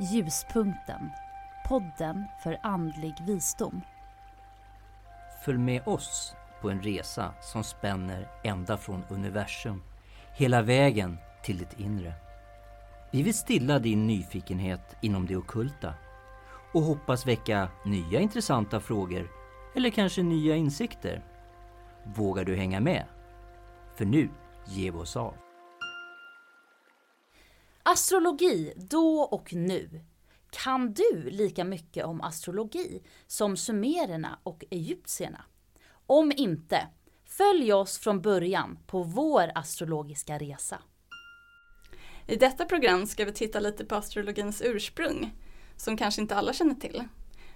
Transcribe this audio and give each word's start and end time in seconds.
Ljuspunkten, 0.00 1.10
podden 1.68 2.24
för 2.42 2.58
andlig 2.62 3.14
visdom. 3.26 3.80
Följ 5.44 5.58
med 5.58 5.88
oss 5.88 6.36
på 6.60 6.70
en 6.70 6.82
resa 6.82 7.34
som 7.40 7.64
spänner 7.64 8.28
ända 8.44 8.76
från 8.76 9.04
universum 9.08 9.82
hela 10.36 10.62
vägen 10.62 11.18
till 11.42 11.58
ditt 11.58 11.80
inre. 11.80 12.12
Vi 13.10 13.22
vill 13.22 13.34
stilla 13.34 13.78
din 13.78 14.06
nyfikenhet 14.06 14.96
inom 15.00 15.26
det 15.26 15.36
okulta 15.36 15.94
och 16.72 16.82
hoppas 16.82 17.26
väcka 17.26 17.68
nya 17.84 18.20
intressanta 18.20 18.80
frågor 18.80 19.30
eller 19.76 19.90
kanske 19.90 20.22
nya 20.22 20.56
insikter. 20.56 21.24
Vågar 22.04 22.44
du 22.44 22.56
hänga 22.56 22.80
med? 22.80 23.04
För 23.94 24.04
nu 24.04 24.30
ger 24.66 24.92
vi 24.92 24.98
oss 24.98 25.16
av. 25.16 25.34
Astrologi 27.90 28.72
då 28.76 29.20
och 29.20 29.54
nu. 29.54 30.04
Kan 30.50 30.92
du 30.92 31.30
lika 31.30 31.64
mycket 31.64 32.04
om 32.04 32.20
astrologi 32.20 33.02
som 33.26 33.56
sumererna 33.56 34.38
och 34.42 34.64
egyptierna? 34.70 35.44
Om 36.06 36.32
inte, 36.36 36.88
följ 37.26 37.72
oss 37.72 37.98
från 37.98 38.20
början 38.20 38.78
på 38.86 39.02
vår 39.02 39.50
astrologiska 39.54 40.38
resa. 40.38 40.78
I 42.26 42.36
detta 42.36 42.64
program 42.64 43.06
ska 43.06 43.24
vi 43.24 43.32
titta 43.32 43.60
lite 43.60 43.84
på 43.84 43.94
astrologins 43.94 44.62
ursprung, 44.64 45.32
som 45.76 45.96
kanske 45.96 46.20
inte 46.20 46.36
alla 46.36 46.52
känner 46.52 46.74
till. 46.74 47.02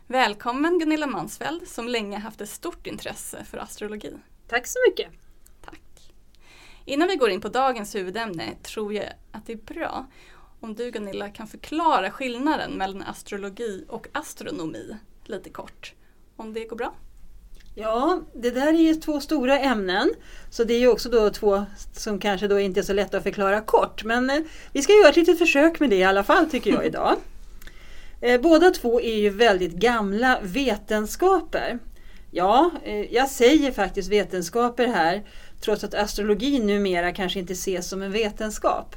Välkommen 0.07 0.79
Gunilla 0.79 1.07
Mansfeld 1.07 1.69
som 1.69 1.89
länge 1.89 2.19
haft 2.19 2.41
ett 2.41 2.49
stort 2.49 2.87
intresse 2.87 3.45
för 3.45 3.59
astrologi. 3.59 4.13
Tack 4.49 4.67
så 4.67 4.79
mycket. 4.89 5.22
Innan 6.85 7.09
vi 7.09 7.17
går 7.17 7.31
in 7.31 7.41
på 7.41 7.49
dagens 7.49 7.95
huvudämne 7.95 8.55
tror 8.63 8.95
jag 8.95 9.13
att 9.33 9.47
det 9.47 9.53
är 9.53 9.75
bra 9.75 10.07
om 10.61 10.75
du 10.75 10.91
Gunilla 10.91 11.29
kan 11.29 11.47
förklara 11.47 12.11
skillnaden 12.11 12.73
mellan 12.73 13.03
astrologi 13.03 13.85
och 13.89 14.07
astronomi 14.13 14.97
lite 15.25 15.51
kort. 15.51 15.95
Om 16.37 16.53
det 16.53 16.65
går 16.65 16.77
bra? 16.77 16.95
Ja, 17.75 18.21
det 18.35 18.51
där 18.51 18.67
är 18.67 18.79
ju 18.79 18.95
två 18.95 19.21
stora 19.21 19.59
ämnen. 19.59 20.11
Så 20.51 20.65
det 20.65 20.75
är 20.75 20.79
ju 20.79 20.89
också 20.89 21.09
då 21.09 21.31
två 21.31 21.65
som 21.93 22.19
kanske 22.19 22.49
då 22.49 22.61
inte 22.61 22.81
är 22.81 22.83
så 22.83 22.93
lätta 22.93 23.17
att 23.17 23.23
förklara 23.23 23.61
kort. 23.61 24.05
Men 24.05 24.31
eh, 24.31 24.39
vi 24.73 24.83
ska 24.83 24.93
göra 24.93 25.09
ett 25.09 25.17
litet 25.17 25.39
försök 25.39 25.81
med 25.81 25.91
det 25.91 25.97
i 25.97 26.05
alla 26.05 26.25
fall 26.25 26.51
tycker 26.51 26.71
jag 26.73 26.87
idag. 26.87 27.17
Eh, 28.25 28.41
båda 28.41 28.71
två 28.71 29.01
är 29.01 29.17
ju 29.17 29.31
väldigt 29.31 29.73
gamla 29.73 30.39
vetenskaper. 30.43 31.79
Ja, 32.31 32.71
eh, 32.85 33.15
jag 33.15 33.29
säger 33.29 33.73
faktiskt 33.73 34.11
vetenskaper 34.11 34.87
här 34.87 35.23
trots 35.65 35.85
att 35.85 35.95
astrologi 35.95 36.61
numera 36.61 37.13
kanske 37.13 37.39
inte 37.39 37.53
ses 37.53 37.89
som 37.89 38.03
en 38.03 38.13
vetenskap. 38.13 38.97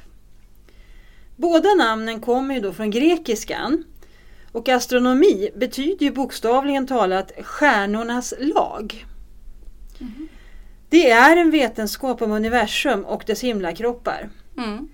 Båda 1.36 1.74
namnen 1.74 2.20
kommer 2.20 2.54
ju 2.54 2.60
då 2.60 2.72
från 2.72 2.90
grekiskan 2.90 3.84
och 4.52 4.68
astronomi 4.68 5.50
betyder 5.56 6.06
ju 6.06 6.12
bokstavligen 6.12 6.86
talat 6.86 7.32
stjärnornas 7.42 8.34
lag. 8.38 9.06
Mm. 10.00 10.28
Det 10.88 11.10
är 11.10 11.36
en 11.36 11.50
vetenskap 11.50 12.22
om 12.22 12.32
universum 12.32 13.04
och 13.04 13.24
dess 13.26 13.40
himlakroppar. 13.40 14.28
Mm. 14.56 14.88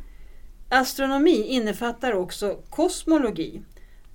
Astronomi 0.69 1.47
innefattar 1.47 2.12
också 2.12 2.59
kosmologi 2.70 3.62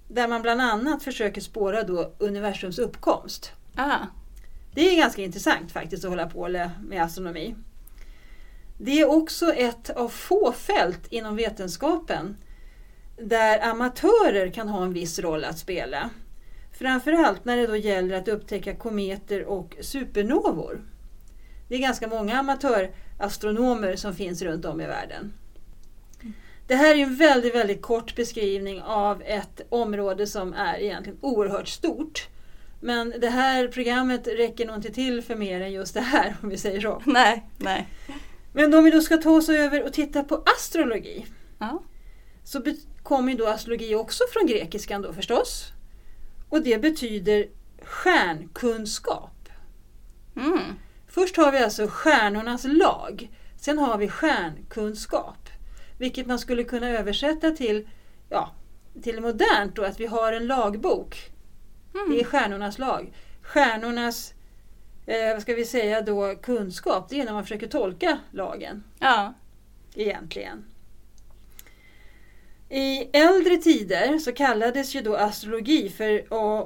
där 0.08 0.27
man 0.27 0.42
bland 0.42 0.61
annat 0.61 1.03
försöker 1.03 1.42
spåra 1.42 1.83
då 1.83 2.14
universums 2.17 2.80
uppkomst. 2.80 3.52
Ah. 3.75 3.97
Det 4.78 4.89
är 4.89 4.97
ganska 4.97 5.22
intressant 5.22 5.72
faktiskt 5.72 6.03
att 6.03 6.09
hålla 6.09 6.30
på 6.30 6.47
med 6.81 7.03
astronomi. 7.03 7.56
Det 8.78 9.00
är 9.02 9.09
också 9.09 9.53
ett 9.53 9.89
av 9.89 10.09
få 10.09 10.52
fält 10.52 11.08
inom 11.09 11.36
vetenskapen 11.36 12.38
där 13.21 13.70
amatörer 13.70 14.49
kan 14.52 14.70
ha 14.70 14.83
en 14.83 14.93
viss 14.93 15.20
roll 15.20 15.43
att 15.43 15.60
spela. 15.60 16.10
Framförallt 16.80 17.45
när 17.45 17.58
det 17.58 17.67
då 17.67 17.76
gäller 17.76 18.15
att 18.15 18.27
upptäcka 18.27 18.76
kometer 18.76 19.45
och 19.45 19.76
supernovor. 19.82 20.82
Det 21.67 21.76
är 21.76 21.80
ganska 21.80 22.08
många 22.08 22.39
amatörastronomer 22.39 23.95
som 23.95 24.15
finns 24.15 24.42
runt 24.42 24.65
om 24.65 24.82
i 24.82 24.86
världen. 24.88 25.33
Det 26.67 26.76
här 26.76 26.95
är 26.95 27.04
en 27.04 27.15
väldigt, 27.15 27.55
väldigt 27.55 27.82
kort 27.82 28.15
beskrivning 28.15 28.82
av 28.82 29.21
ett 29.21 29.61
område 29.70 30.27
som 30.27 30.54
är 30.54 30.80
egentligen 30.80 31.20
oerhört 31.21 31.67
stort. 31.67 32.30
Men 32.80 33.14
det 33.20 33.30
här 33.30 33.67
programmet 33.67 34.27
räcker 34.27 34.65
nog 34.65 34.76
inte 34.76 34.92
till 34.92 35.21
för 35.21 35.36
mer 35.36 35.61
än 35.61 35.71
just 35.71 35.93
det 35.93 36.02
här 36.02 36.36
om 36.43 36.49
vi 36.49 36.58
säger 36.58 36.82
så. 36.82 37.02
Nej, 37.05 37.49
nej. 37.58 37.88
Men 38.54 38.73
om 38.73 38.83
vi 38.83 38.92
då 38.92 39.02
ska 39.02 39.17
ta 39.17 39.32
oss 39.32 39.49
över 39.49 39.83
och 39.83 39.93
titta 39.93 40.23
på 40.23 40.43
astrologi. 40.58 41.26
Ja. 41.60 41.83
Så 42.43 42.61
kommer 43.04 43.32
ju 43.32 43.38
då 43.38 43.48
astrologi 43.48 43.95
också 43.95 44.23
från 44.33 44.48
grekiskan 44.48 45.02
då 45.02 45.14
förstås. 45.14 45.71
Och 46.49 46.61
det 46.61 46.82
betyder 46.82 47.48
stjärnkunskap. 47.82 49.49
Mm. 50.36 50.59
Först 51.08 51.38
har 51.38 51.52
vi 51.52 51.58
alltså 51.58 51.88
stjärnornas 51.88 52.64
lag. 52.64 53.30
Sen 53.58 53.77
har 53.77 53.98
vi 53.98 54.09
stjärnkunskap. 54.09 55.49
Vilket 55.98 56.27
man 56.27 56.39
skulle 56.39 56.64
kunna 56.64 56.89
översätta 56.89 57.52
till, 57.52 57.89
ja, 58.30 58.52
till 59.04 59.21
modernt 59.21 59.76
då, 59.76 59.83
att 59.83 59.99
vi 59.99 60.05
har 60.05 60.33
en 60.33 60.48
lagbok. 60.48 61.32
Mm. 62.05 62.09
Det 62.17 62.21
är 62.21 62.25
stjärnornas 62.25 62.80
lag. 62.80 63.13
Stjärnornas 63.41 64.33
eh, 65.05 65.33
vad 65.33 65.41
ska 65.41 65.53
vi 65.53 65.65
säga 65.65 66.02
då, 66.02 66.35
kunskap, 66.35 67.09
det 67.09 67.21
är 67.21 67.25
när 67.25 67.33
man 67.33 67.43
försöker 67.43 67.67
tolka 67.67 68.19
lagen. 68.31 68.83
Ja. 68.99 69.33
Egentligen. 69.95 70.65
I 72.69 73.09
äldre 73.13 73.58
tider 73.58 74.19
så 74.19 74.31
kallades 74.31 74.95
ju 74.95 75.02
då 75.02 75.15
astrologi 75.15 75.89
för, 75.89 76.25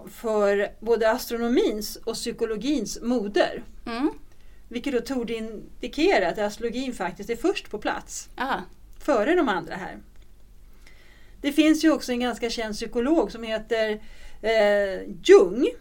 för 0.09 0.71
både 0.79 1.11
astronomins 1.11 1.95
och 1.95 2.13
psykologins 2.13 3.01
moder. 3.01 3.63
Mm. 3.85 4.09
Vilket 4.67 4.93
då 4.93 4.99
torde 4.99 5.33
indikera 5.33 6.29
att 6.29 6.37
astrologin 6.37 6.93
faktiskt 6.93 7.29
är 7.29 7.35
först 7.35 7.69
på 7.69 7.77
plats. 7.77 8.29
Aha. 8.37 8.61
Före 8.99 9.35
de 9.35 9.49
andra 9.49 9.75
här. 9.75 9.97
Det 11.41 11.51
finns 11.51 11.83
ju 11.83 11.91
också 11.91 12.11
en 12.11 12.19
ganska 12.19 12.49
känd 12.49 12.75
psykolog 12.75 13.31
som 13.31 13.43
heter 13.43 14.01
eh, 14.41 15.16
Jung 15.24 15.72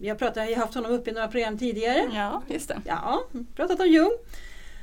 vi 0.00 0.08
har 0.08 0.16
pratat, 0.16 0.50
jag 0.50 0.56
har 0.56 0.62
haft 0.64 0.74
honom 0.74 0.92
uppe 0.92 1.10
i 1.10 1.12
några 1.12 1.28
program 1.28 1.58
tidigare. 1.58 2.10
Ja, 2.14 2.42
just 2.48 2.68
det. 2.68 2.82
Ja, 2.84 3.22
pratat 3.54 3.80
om 3.80 3.86
Jung. 3.86 4.10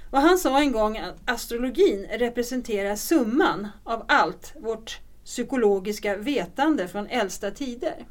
Och 0.09 0.19
han 0.19 0.37
sa 0.37 0.59
en 0.59 0.71
gång 0.71 0.97
att 0.97 1.15
astrologin 1.25 2.07
representerar 2.11 2.95
summan 2.95 3.67
av 3.83 4.05
allt 4.07 4.53
vårt 4.59 4.99
psykologiska 5.25 6.17
vetande 6.17 6.87
från 6.87 7.07
äldsta 7.07 7.51
tider. 7.51 8.05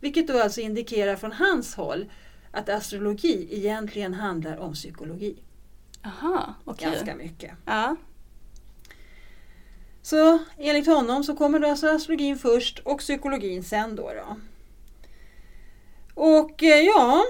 Vilket 0.00 0.28
då 0.28 0.42
alltså 0.42 0.60
indikerar 0.60 1.16
från 1.16 1.32
hans 1.32 1.74
håll 1.74 2.10
att 2.50 2.68
astrologi 2.68 3.48
egentligen 3.50 4.14
handlar 4.14 4.56
om 4.56 4.72
psykologi. 4.72 5.42
Aha. 6.04 6.54
Okay. 6.64 6.90
Ganska 6.90 7.14
mycket. 7.14 7.52
Ja. 7.64 7.96
Så 10.02 10.38
enligt 10.58 10.86
honom 10.86 11.24
så 11.24 11.36
kommer 11.36 11.58
då 11.58 11.68
alltså 11.68 11.88
astrologin 11.88 12.38
först 12.38 12.78
och 12.78 12.98
psykologin 12.98 13.62
sen 13.62 13.96
då. 13.96 14.12
då. 14.14 14.36
Och 16.14 16.62
eh, 16.62 16.80
ja, 16.80 17.24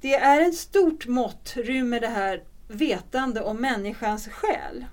det 0.00 0.14
är 0.14 0.40
ett 0.40 0.54
stort 0.54 1.06
mått 1.06 1.52
rymmer 1.56 2.00
det 2.00 2.08
här 2.08 2.44
vetande 2.68 3.40
om 3.40 3.56
människans 3.56 4.28
själ. 4.28 4.84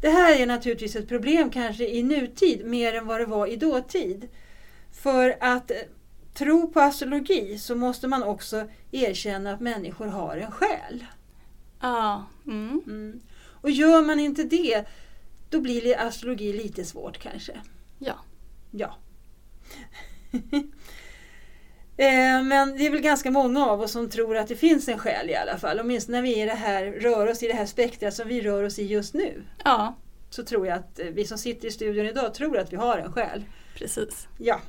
Det 0.00 0.10
här 0.10 0.40
är 0.40 0.46
naturligtvis 0.46 0.96
ett 0.96 1.08
problem 1.08 1.50
kanske 1.50 1.88
i 1.88 2.02
nutid 2.02 2.66
mer 2.66 2.94
än 2.94 3.06
vad 3.06 3.20
det 3.20 3.26
var 3.26 3.46
i 3.46 3.56
dåtid. 3.56 4.28
För 4.92 5.36
att 5.40 5.70
eh, 5.70 5.76
tro 6.34 6.72
på 6.72 6.80
astrologi 6.80 7.58
så 7.58 7.74
måste 7.74 8.08
man 8.08 8.22
också 8.22 8.68
erkänna 8.90 9.52
att 9.52 9.60
människor 9.60 10.06
har 10.06 10.36
en 10.36 10.52
själ. 10.52 11.04
Ja. 11.80 12.26
Mm. 12.46 12.82
Mm. 12.86 13.20
Och 13.60 13.70
gör 13.70 14.02
man 14.02 14.20
inte 14.20 14.44
det, 14.44 14.84
då 15.50 15.60
blir 15.60 16.00
astrologi 16.00 16.52
lite 16.52 16.84
svårt 16.84 17.18
kanske. 17.18 17.60
Ja. 17.98 18.14
Ja. 18.70 18.96
Eh, 21.96 22.42
men 22.42 22.76
det 22.78 22.86
är 22.86 22.90
väl 22.90 23.00
ganska 23.00 23.30
många 23.30 23.66
av 23.66 23.80
oss 23.80 23.92
som 23.92 24.10
tror 24.10 24.36
att 24.36 24.48
det 24.48 24.56
finns 24.56 24.88
en 24.88 24.98
själ 24.98 25.30
i 25.30 25.34
alla 25.34 25.58
fall. 25.58 25.80
Åtminstone 25.80 26.18
när 26.18 26.22
vi 26.22 26.40
är 26.40 26.46
det 26.46 26.54
här, 26.54 26.84
rör 26.84 27.30
oss 27.30 27.42
i 27.42 27.46
det 27.46 27.54
här 27.54 27.66
spektrat 27.66 28.14
som 28.14 28.28
vi 28.28 28.40
rör 28.40 28.64
oss 28.64 28.78
i 28.78 28.86
just 28.86 29.14
nu. 29.14 29.42
Ja. 29.64 29.96
Så 30.30 30.44
tror 30.44 30.66
jag 30.66 30.78
att 30.78 30.98
eh, 30.98 31.06
vi 31.06 31.24
som 31.24 31.38
sitter 31.38 31.68
i 31.68 31.70
studion 31.70 32.06
idag 32.06 32.34
tror 32.34 32.58
att 32.58 32.72
vi 32.72 32.76
har 32.76 32.98
en 32.98 33.12
själ. 33.12 33.44
Precis. 33.74 34.28
Ja. 34.38 34.60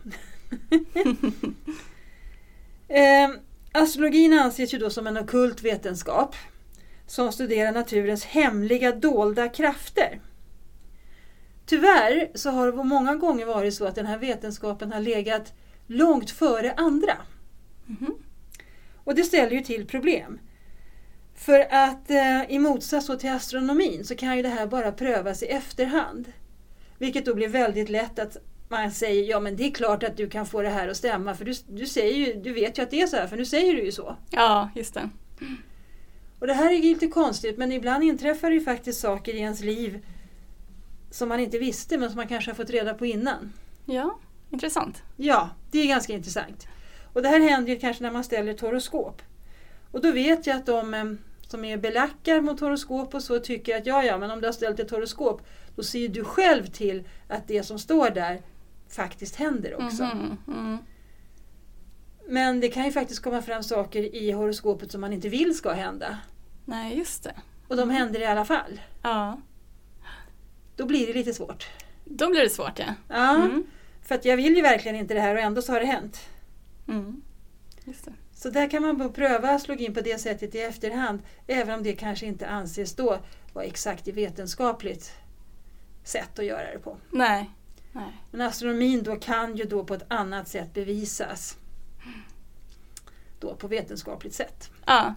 eh, 2.87 3.29
astrologin 3.71 4.33
anses 4.33 4.73
ju 4.73 4.77
då 4.77 4.89
som 4.89 5.07
en 5.07 5.17
okult 5.17 5.61
vetenskap 5.61 6.35
som 7.11 7.31
studerar 7.31 7.71
naturens 7.71 8.25
hemliga 8.25 8.91
dolda 8.91 9.49
krafter. 9.49 10.21
Tyvärr 11.65 12.31
så 12.35 12.49
har 12.49 12.71
det 12.71 12.83
många 12.83 13.15
gånger 13.15 13.45
varit 13.45 13.73
så 13.73 13.85
att 13.85 13.95
den 13.95 14.05
här 14.05 14.17
vetenskapen 14.17 14.91
har 14.91 14.99
legat 14.99 15.53
långt 15.87 16.31
före 16.31 16.73
andra. 16.73 17.17
Mm. 17.87 18.13
Och 19.03 19.15
det 19.15 19.23
ställer 19.23 19.51
ju 19.51 19.61
till 19.61 19.87
problem. 19.87 20.39
För 21.35 21.59
att 21.59 22.11
eh, 22.11 22.51
i 22.51 22.59
motsats 22.59 23.19
till 23.19 23.31
astronomin 23.31 24.05
så 24.05 24.15
kan 24.15 24.37
ju 24.37 24.43
det 24.43 24.49
här 24.49 24.67
bara 24.67 24.91
prövas 24.91 25.43
i 25.43 25.45
efterhand. 25.45 26.33
Vilket 26.97 27.25
då 27.25 27.35
blir 27.35 27.47
väldigt 27.47 27.89
lätt 27.89 28.19
att 28.19 28.37
man 28.69 28.91
säger 28.91 29.23
ja 29.23 29.39
men 29.39 29.55
det 29.55 29.63
är 29.63 29.71
klart 29.71 30.03
att 30.03 30.17
du 30.17 30.29
kan 30.29 30.45
få 30.45 30.61
det 30.61 30.69
här 30.69 30.87
att 30.87 30.97
stämma 30.97 31.35
för 31.35 31.45
du, 31.45 31.53
du, 31.67 31.85
säger 31.85 32.27
ju, 32.27 32.41
du 32.41 32.53
vet 32.53 32.77
ju 32.77 32.83
att 32.83 32.91
det 32.91 33.01
är 33.01 33.07
så 33.07 33.15
här 33.15 33.27
för 33.27 33.37
nu 33.37 33.45
säger 33.45 33.73
du 33.73 33.83
ju 33.83 33.91
så. 33.91 34.15
Ja, 34.29 34.69
just 34.75 34.93
det. 34.93 35.09
Och 36.41 36.47
det 36.47 36.53
här 36.53 36.73
är 36.73 36.81
lite 36.81 37.07
konstigt 37.07 37.57
men 37.57 37.71
ibland 37.71 38.03
inträffar 38.03 38.49
det 38.49 38.55
ju 38.55 38.61
faktiskt 38.61 38.99
saker 38.99 39.33
i 39.33 39.39
ens 39.39 39.61
liv 39.61 40.05
som 41.11 41.29
man 41.29 41.39
inte 41.39 41.57
visste 41.57 41.97
men 41.97 42.09
som 42.09 42.17
man 42.17 42.27
kanske 42.27 42.51
har 42.51 42.55
fått 42.55 42.69
reda 42.69 42.93
på 42.93 43.05
innan. 43.05 43.53
Ja, 43.85 44.19
intressant. 44.49 45.03
Ja, 45.17 45.49
det 45.71 45.79
är 45.79 45.87
ganska 45.87 46.13
intressant. 46.13 46.67
Och 47.13 47.21
det 47.21 47.29
här 47.29 47.39
händer 47.39 47.73
ju 47.73 47.79
kanske 47.79 48.03
när 48.03 48.11
man 48.11 48.23
ställer 48.23 48.51
ett 48.51 48.61
horoskop. 48.61 49.21
Och 49.91 50.01
då 50.01 50.11
vet 50.11 50.47
jag 50.47 50.57
att 50.57 50.65
de 50.65 50.93
eh, 50.93 51.05
som 51.47 51.65
är 51.65 51.77
belackar 51.77 52.41
mot 52.41 52.59
horoskop 52.59 53.13
och 53.13 53.23
så 53.23 53.39
tycker 53.39 53.77
att 53.77 53.85
ja, 53.85 54.03
ja, 54.03 54.17
men 54.17 54.31
om 54.31 54.41
du 54.41 54.47
har 54.47 54.53
ställt 54.53 54.79
ett 54.79 54.91
horoskop 54.91 55.41
då 55.75 55.83
ser 55.83 56.07
du 56.07 56.23
själv 56.23 56.65
till 56.65 57.03
att 57.27 57.47
det 57.47 57.63
som 57.63 57.79
står 57.79 58.09
där 58.09 58.41
faktiskt 58.89 59.35
händer 59.35 59.85
också. 59.85 60.03
Mhm, 60.03 60.37
mm. 60.47 60.77
Men 62.27 62.59
det 62.59 62.67
kan 62.67 62.85
ju 62.85 62.91
faktiskt 62.91 63.23
komma 63.23 63.41
fram 63.41 63.63
saker 63.63 64.15
i 64.15 64.31
horoskopet 64.31 64.91
som 64.91 65.01
man 65.01 65.13
inte 65.13 65.29
vill 65.29 65.57
ska 65.57 65.71
hända. 65.71 66.17
Nej, 66.65 66.97
just 66.97 67.23
det. 67.23 67.33
Och 67.67 67.75
de 67.77 67.89
händer 67.89 68.19
i 68.21 68.25
alla 68.25 68.45
fall. 68.45 68.81
Ja, 69.01 69.41
Då 70.75 70.85
blir 70.85 71.07
det 71.07 71.13
lite 71.13 71.33
svårt. 71.33 71.67
då 72.05 72.29
blir 72.29 72.41
det 72.41 72.49
svårt 72.49 72.79
ja. 72.79 72.93
Ja, 73.07 73.35
Mm. 73.35 73.63
För 74.01 74.15
att 74.15 74.25
jag 74.25 74.37
vill 74.37 74.55
ju 74.55 74.61
verkligen 74.61 74.95
inte 74.97 75.13
det 75.13 75.19
här 75.21 75.35
och 75.35 75.41
ändå 75.41 75.61
så 75.61 75.71
har 75.71 75.79
det 75.79 75.85
hänt. 75.85 76.19
Mm. 76.87 77.21
Just 77.85 78.05
det. 78.05 78.13
Så 78.33 78.49
där 78.49 78.69
kan 78.69 78.81
man 78.81 79.13
pröva 79.13 79.49
astrologin 79.49 79.93
på 79.93 80.01
det 80.01 80.21
sättet 80.21 80.55
i 80.55 80.59
efterhand. 80.61 81.19
Även 81.47 81.73
om 81.77 81.83
det 81.83 81.93
kanske 81.93 82.25
inte 82.25 82.47
anses 82.47 82.95
då 82.95 83.19
vara 83.53 83.65
exakt 83.65 84.07
i 84.07 84.11
vetenskapligt 84.11 85.11
sätt 86.03 86.39
att 86.39 86.45
göra 86.45 86.71
det 86.73 86.79
på. 86.79 86.97
Nej. 87.11 87.49
Nej. 87.91 88.21
Men 88.31 88.41
astronomin 88.41 89.03
då 89.03 89.15
kan 89.15 89.55
ju 89.57 89.63
då 89.63 89.83
på 89.83 89.93
ett 89.93 90.05
annat 90.07 90.47
sätt 90.47 90.73
bevisas. 90.73 91.57
Då 93.39 93.55
på 93.55 93.67
vetenskapligt 93.67 94.33
sätt. 94.33 94.69
Ja, 94.85 95.15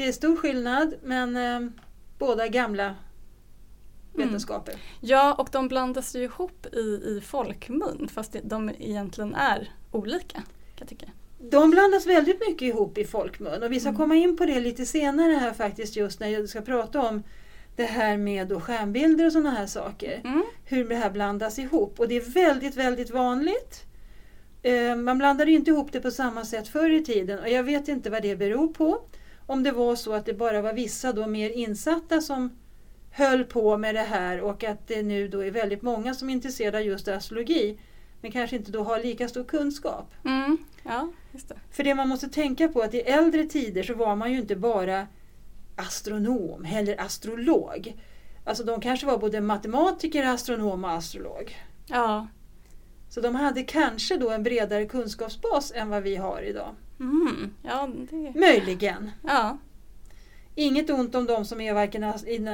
Det 0.00 0.08
är 0.08 0.12
stor 0.12 0.36
skillnad 0.36 0.94
men 1.02 1.36
eh, 1.36 1.70
båda 2.18 2.48
gamla 2.48 2.94
vetenskaper. 4.14 4.74
Ja, 5.00 5.34
och 5.34 5.48
de 5.52 5.68
blandas 5.68 6.16
ju 6.16 6.22
ihop 6.22 6.66
i, 6.72 6.78
i 6.78 7.20
folkmun 7.24 8.08
fast 8.12 8.36
de 8.42 8.70
egentligen 8.78 9.34
är 9.34 9.72
olika. 9.90 10.36
Kan 10.36 10.44
jag 10.78 10.88
tycka. 10.88 11.06
De 11.38 11.70
blandas 11.70 12.06
väldigt 12.06 12.40
mycket 12.48 12.62
ihop 12.62 12.98
i 12.98 13.04
folkmun 13.04 13.62
och 13.62 13.72
vi 13.72 13.80
ska 13.80 13.96
komma 13.96 14.14
in 14.14 14.36
på 14.36 14.46
det 14.46 14.60
lite 14.60 14.86
senare 14.86 15.32
här 15.32 15.52
faktiskt 15.52 15.96
just 15.96 16.20
när 16.20 16.28
jag 16.28 16.48
ska 16.48 16.60
prata 16.60 17.00
om 17.00 17.22
det 17.76 17.84
här 17.84 18.16
med 18.16 18.48
då 18.48 18.60
stjärnbilder 18.60 19.26
och 19.26 19.32
sådana 19.32 19.50
här 19.50 19.66
saker. 19.66 20.20
Mm. 20.24 20.42
Hur 20.64 20.88
det 20.88 20.94
här 20.96 21.10
blandas 21.10 21.58
ihop 21.58 22.00
och 22.00 22.08
det 22.08 22.16
är 22.16 22.30
väldigt, 22.30 22.76
väldigt 22.76 23.10
vanligt. 23.10 23.84
Eh, 24.62 24.96
Man 24.96 25.18
blandade 25.18 25.50
inte 25.50 25.70
ihop 25.70 25.92
det 25.92 26.00
på 26.00 26.10
samma 26.10 26.44
sätt 26.44 26.68
förr 26.68 26.90
i 26.90 27.04
tiden 27.04 27.38
och 27.38 27.48
jag 27.48 27.62
vet 27.62 27.88
inte 27.88 28.10
vad 28.10 28.22
det 28.22 28.36
beror 28.36 28.68
på. 28.68 29.02
Om 29.50 29.62
det 29.62 29.72
var 29.72 29.96
så 29.96 30.12
att 30.12 30.26
det 30.26 30.34
bara 30.34 30.62
var 30.62 30.72
vissa 30.72 31.12
då 31.12 31.26
mer 31.26 31.50
insatta 31.50 32.20
som 32.20 32.58
höll 33.10 33.44
på 33.44 33.76
med 33.76 33.94
det 33.94 34.00
här 34.00 34.40
och 34.40 34.64
att 34.64 34.88
det 34.88 35.02
nu 35.02 35.28
då 35.28 35.44
är 35.44 35.50
väldigt 35.50 35.82
många 35.82 36.14
som 36.14 36.28
är 36.28 36.32
intresserade 36.32 36.78
av 36.78 36.84
just 36.84 37.08
astrologi 37.08 37.78
men 38.20 38.32
kanske 38.32 38.56
inte 38.56 38.72
då 38.72 38.82
har 38.82 38.98
lika 38.98 39.28
stor 39.28 39.44
kunskap. 39.44 40.14
Mm. 40.24 40.58
Ja, 40.84 41.12
just 41.32 41.48
det. 41.48 41.54
För 41.70 41.84
det 41.84 41.94
man 41.94 42.08
måste 42.08 42.28
tänka 42.28 42.68
på 42.68 42.82
är 42.82 42.84
att 42.84 42.94
i 42.94 43.00
äldre 43.00 43.44
tider 43.44 43.82
så 43.82 43.94
var 43.94 44.16
man 44.16 44.32
ju 44.32 44.38
inte 44.38 44.56
bara 44.56 45.06
astronom 45.76 46.64
eller 46.64 47.00
astrolog. 47.00 47.94
Alltså 48.44 48.64
de 48.64 48.80
kanske 48.80 49.06
var 49.06 49.18
både 49.18 49.40
matematiker, 49.40 50.24
astronom 50.24 50.84
och 50.84 50.90
astrolog. 50.90 51.56
Ja. 51.86 52.26
Så 53.08 53.20
de 53.20 53.34
hade 53.34 53.62
kanske 53.62 54.16
då 54.16 54.30
en 54.30 54.42
bredare 54.42 54.86
kunskapsbas 54.86 55.72
än 55.74 55.88
vad 55.88 56.02
vi 56.02 56.16
har 56.16 56.42
idag. 56.42 56.74
Mm. 57.00 57.54
Ja, 57.62 57.90
det... 58.10 58.40
Möjligen. 58.40 59.10
ja. 59.26 59.58
Inget 60.54 60.90
ont 60.90 61.14
om 61.14 61.26
de 61.26 61.44
som 61.44 61.60
är 61.60 61.74
varken 61.74 62.04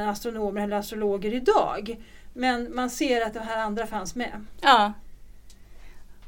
astronomer 0.09 0.63
eller 0.63 0.77
astrologer 0.77 1.35
idag. 1.35 1.97
Men 2.33 2.75
man 2.75 2.91
ser 2.91 3.27
att 3.27 3.35
de 3.35 3.41
här 3.41 3.59
andra 3.59 3.87
fanns 3.87 4.15
med. 4.15 4.45
Ja. 4.61 4.93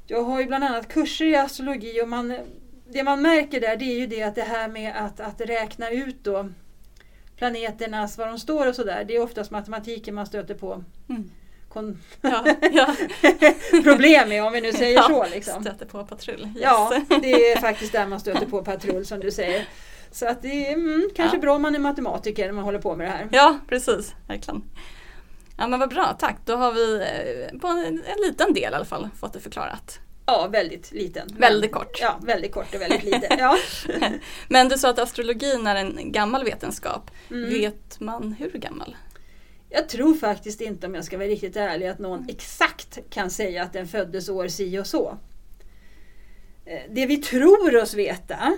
Jag 0.06 0.22
har 0.22 0.40
ju 0.40 0.46
bland 0.46 0.64
annat 0.64 0.88
kurser 0.88 1.24
i 1.24 1.36
astrologi 1.36 2.02
och 2.02 2.08
man, 2.08 2.38
det 2.88 3.02
man 3.02 3.22
märker 3.22 3.60
där 3.60 3.76
det 3.76 3.84
är 3.84 3.98
ju 3.98 4.06
det 4.06 4.22
att 4.22 4.34
det 4.34 4.42
här 4.42 4.68
med 4.68 4.96
att, 4.96 5.20
att 5.20 5.40
räkna 5.40 5.90
ut 5.90 6.24
då 6.24 6.48
planeternas, 7.36 8.18
var 8.18 8.26
de 8.26 8.38
står 8.38 8.68
och 8.68 8.74
sådär. 8.74 9.04
Det 9.08 9.16
är 9.16 9.22
oftast 9.22 9.50
matematiken 9.50 10.14
man 10.14 10.26
stöter 10.26 10.54
på 10.54 10.84
Mm. 11.08 11.30
Kon- 11.68 11.98
Ja. 12.20 12.44
ja. 12.72 12.94
problem 13.84 14.28
med 14.28 14.44
om 14.44 14.52
vi 14.52 14.60
nu 14.60 14.72
säger 14.72 15.02
så. 15.02 15.26
Liksom. 15.30 15.62
Stöter 15.62 15.86
på 15.86 16.04
patrull. 16.04 16.40
Yes. 16.40 16.56
Ja, 16.62 17.00
det 17.22 17.52
är 17.52 17.60
faktiskt 17.60 17.92
där 17.92 18.06
man 18.06 18.20
stöter 18.20 18.46
på 18.46 18.64
patrull 18.64 19.06
som 19.06 19.20
du 19.20 19.30
säger. 19.30 19.68
Så 20.10 20.26
att 20.28 20.42
det 20.42 20.66
är 20.68 20.72
mm, 20.72 21.10
kanske 21.16 21.36
Ja. 21.36 21.40
bra 21.40 21.54
om 21.54 21.62
man 21.62 21.74
är 21.74 21.78
matematiker 21.78 22.46
när 22.46 22.52
man 22.52 22.64
håller 22.64 22.78
på 22.78 22.96
med 22.96 23.06
det 23.06 23.10
här. 23.10 23.28
Ja, 23.32 23.58
precis. 23.68 24.14
Verkligen. 24.28 24.62
Ja 25.58 25.66
men 25.66 25.80
vad 25.80 25.88
bra, 25.90 26.16
tack. 26.18 26.36
Då 26.44 26.56
har 26.56 26.72
vi 26.72 26.94
eh, 27.52 27.58
på 27.60 27.66
en, 27.66 27.86
en 27.86 28.20
liten 28.26 28.52
del 28.54 28.62
i 28.72 28.76
alla 28.76 28.84
fall 28.84 29.08
fått 29.20 29.32
det 29.32 29.40
förklarat. 29.40 29.98
Ja, 30.26 30.48
väldigt 30.52 30.92
liten. 30.92 31.28
Väldigt 31.38 31.72
kort. 31.72 31.98
Ja, 32.00 32.18
väldigt 32.22 32.52
kort 32.54 32.74
och 32.74 32.80
väldigt 32.80 33.02
liten. 33.04 33.38
Ja. 33.38 33.56
Men 34.48 34.68
du 34.68 34.78
sa 34.78 34.90
att 34.90 34.98
astrologin 34.98 35.66
är 35.66 35.74
en 35.76 36.12
gammal 36.12 36.44
vetenskap. 36.44 37.10
Mm. 37.30 37.50
Vet 37.50 38.00
man 38.00 38.32
hur 38.38 38.50
gammal? 38.50 38.96
Jag 39.70 39.88
tror 39.88 40.14
faktiskt 40.14 40.60
inte, 40.60 40.86
om 40.86 40.94
jag 40.94 41.04
ska 41.04 41.18
vara 41.18 41.28
riktigt 41.28 41.56
ärlig, 41.56 41.86
att 41.86 41.98
någon 41.98 42.28
exakt 42.28 42.98
kan 43.10 43.30
säga 43.30 43.62
att 43.62 43.72
den 43.72 43.88
föddes 43.88 44.28
år 44.28 44.48
si 44.48 44.78
och 44.78 44.86
så. 44.86 45.18
Eh, 46.64 46.80
Det 46.90 47.06
vi 47.06 47.16
tror 47.16 47.76
oss 47.82 47.94
veta 47.94 48.56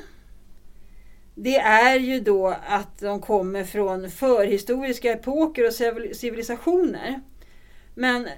det 1.35 1.57
är 1.59 1.97
ju 1.99 2.21
då 2.21 2.57
att 2.67 2.99
de 2.99 3.21
kommer 3.21 3.65
från 3.65 4.11
förhistoriska 4.11 5.13
epoker 5.13 5.67
och 5.67 5.73
civil- 5.75 6.15
civilisationer. 6.15 7.21
Men 7.95 8.29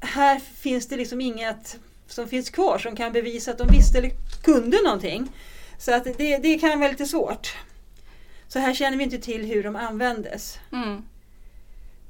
här 0.00 0.38
finns 0.38 0.88
det 0.88 0.96
liksom 0.96 1.20
inget 1.20 1.78
som 2.06 2.28
finns 2.28 2.50
kvar 2.50 2.78
som 2.78 2.96
kan 2.96 3.12
bevisa 3.12 3.50
att 3.50 3.58
de 3.58 3.68
visste 3.68 3.98
eller 3.98 4.10
kunde 4.42 4.82
någonting. 4.82 5.28
Så 5.78 5.94
att 5.94 6.04
det, 6.04 6.36
det 6.38 6.58
kan 6.58 6.80
vara 6.80 6.90
lite 6.90 7.06
svårt. 7.06 7.56
Så 8.48 8.58
här 8.58 8.74
känner 8.74 8.96
vi 8.96 9.04
inte 9.04 9.18
till 9.18 9.44
hur 9.44 9.62
de 9.62 9.76
användes. 9.76 10.58
Mm. 10.72 11.02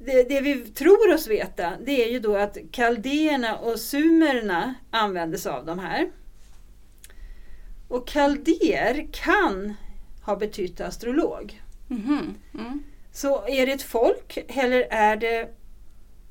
Det, 0.05 0.23
det 0.29 0.41
vi 0.41 0.55
tror 0.55 1.13
oss 1.13 1.27
veta 1.27 1.73
det 1.85 2.03
är 2.05 2.11
ju 2.11 2.19
då 2.19 2.35
att 2.37 2.57
kaldéerna 2.71 3.57
och 3.57 3.79
sumererna 3.79 4.73
använde 4.91 5.37
sig 5.37 5.51
av 5.51 5.65
de 5.65 5.79
här. 5.79 6.11
Och 7.87 8.07
kaldéer 8.07 9.07
kan 9.11 9.73
ha 10.25 10.35
betytt 10.35 10.81
astrolog. 10.81 11.61
Mhm. 11.87 12.35
Mm. 12.53 12.83
Så 13.11 13.47
är 13.47 13.65
det 13.65 13.71
ett 13.71 13.81
folk 13.81 14.37
eller 14.47 14.81
är 14.89 15.15
det 15.15 15.49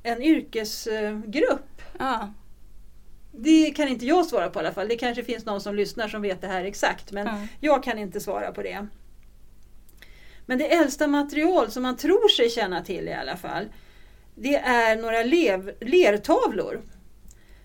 en 0.03 0.23
yrkesgrupp? 0.23 1.83
Ja. 1.99 2.33
Det 3.33 3.71
kan 3.71 3.89
inte 3.89 4.07
jag 4.07 4.27
svara 4.27 4.51
på 4.51 4.59
i 4.59 4.63
alla 4.65 4.73
fall. 4.75 4.89
Det 4.89 4.97
kanske 4.97 5.25
finns 5.25 5.45
någon 5.45 5.61
som 5.61 5.75
lyssnar 5.75 6.09
som 6.09 6.23
vet 6.23 6.41
det 6.41 6.47
här 6.47 6.65
exakt. 6.65 7.13
Men 7.13 7.27
Ja. 7.27 7.39
jag 7.61 7.83
kan 7.85 7.99
inte 7.99 8.21
svara 8.21 8.53
på 8.53 8.63
det. 8.63 8.87
Men 10.51 10.59
det 10.59 10.73
äldsta 10.75 11.07
material 11.07 11.71
som 11.71 11.83
man 11.83 11.97
tror 11.97 12.29
sig 12.29 12.51
känna 12.51 12.83
till 12.85 13.09
i 13.09 13.13
alla 13.13 13.37
fall. 13.37 13.65
Det 14.35 14.55
är 14.57 14.97
några 14.97 15.23
lev, 15.23 15.73
lertavlor. 15.81 16.81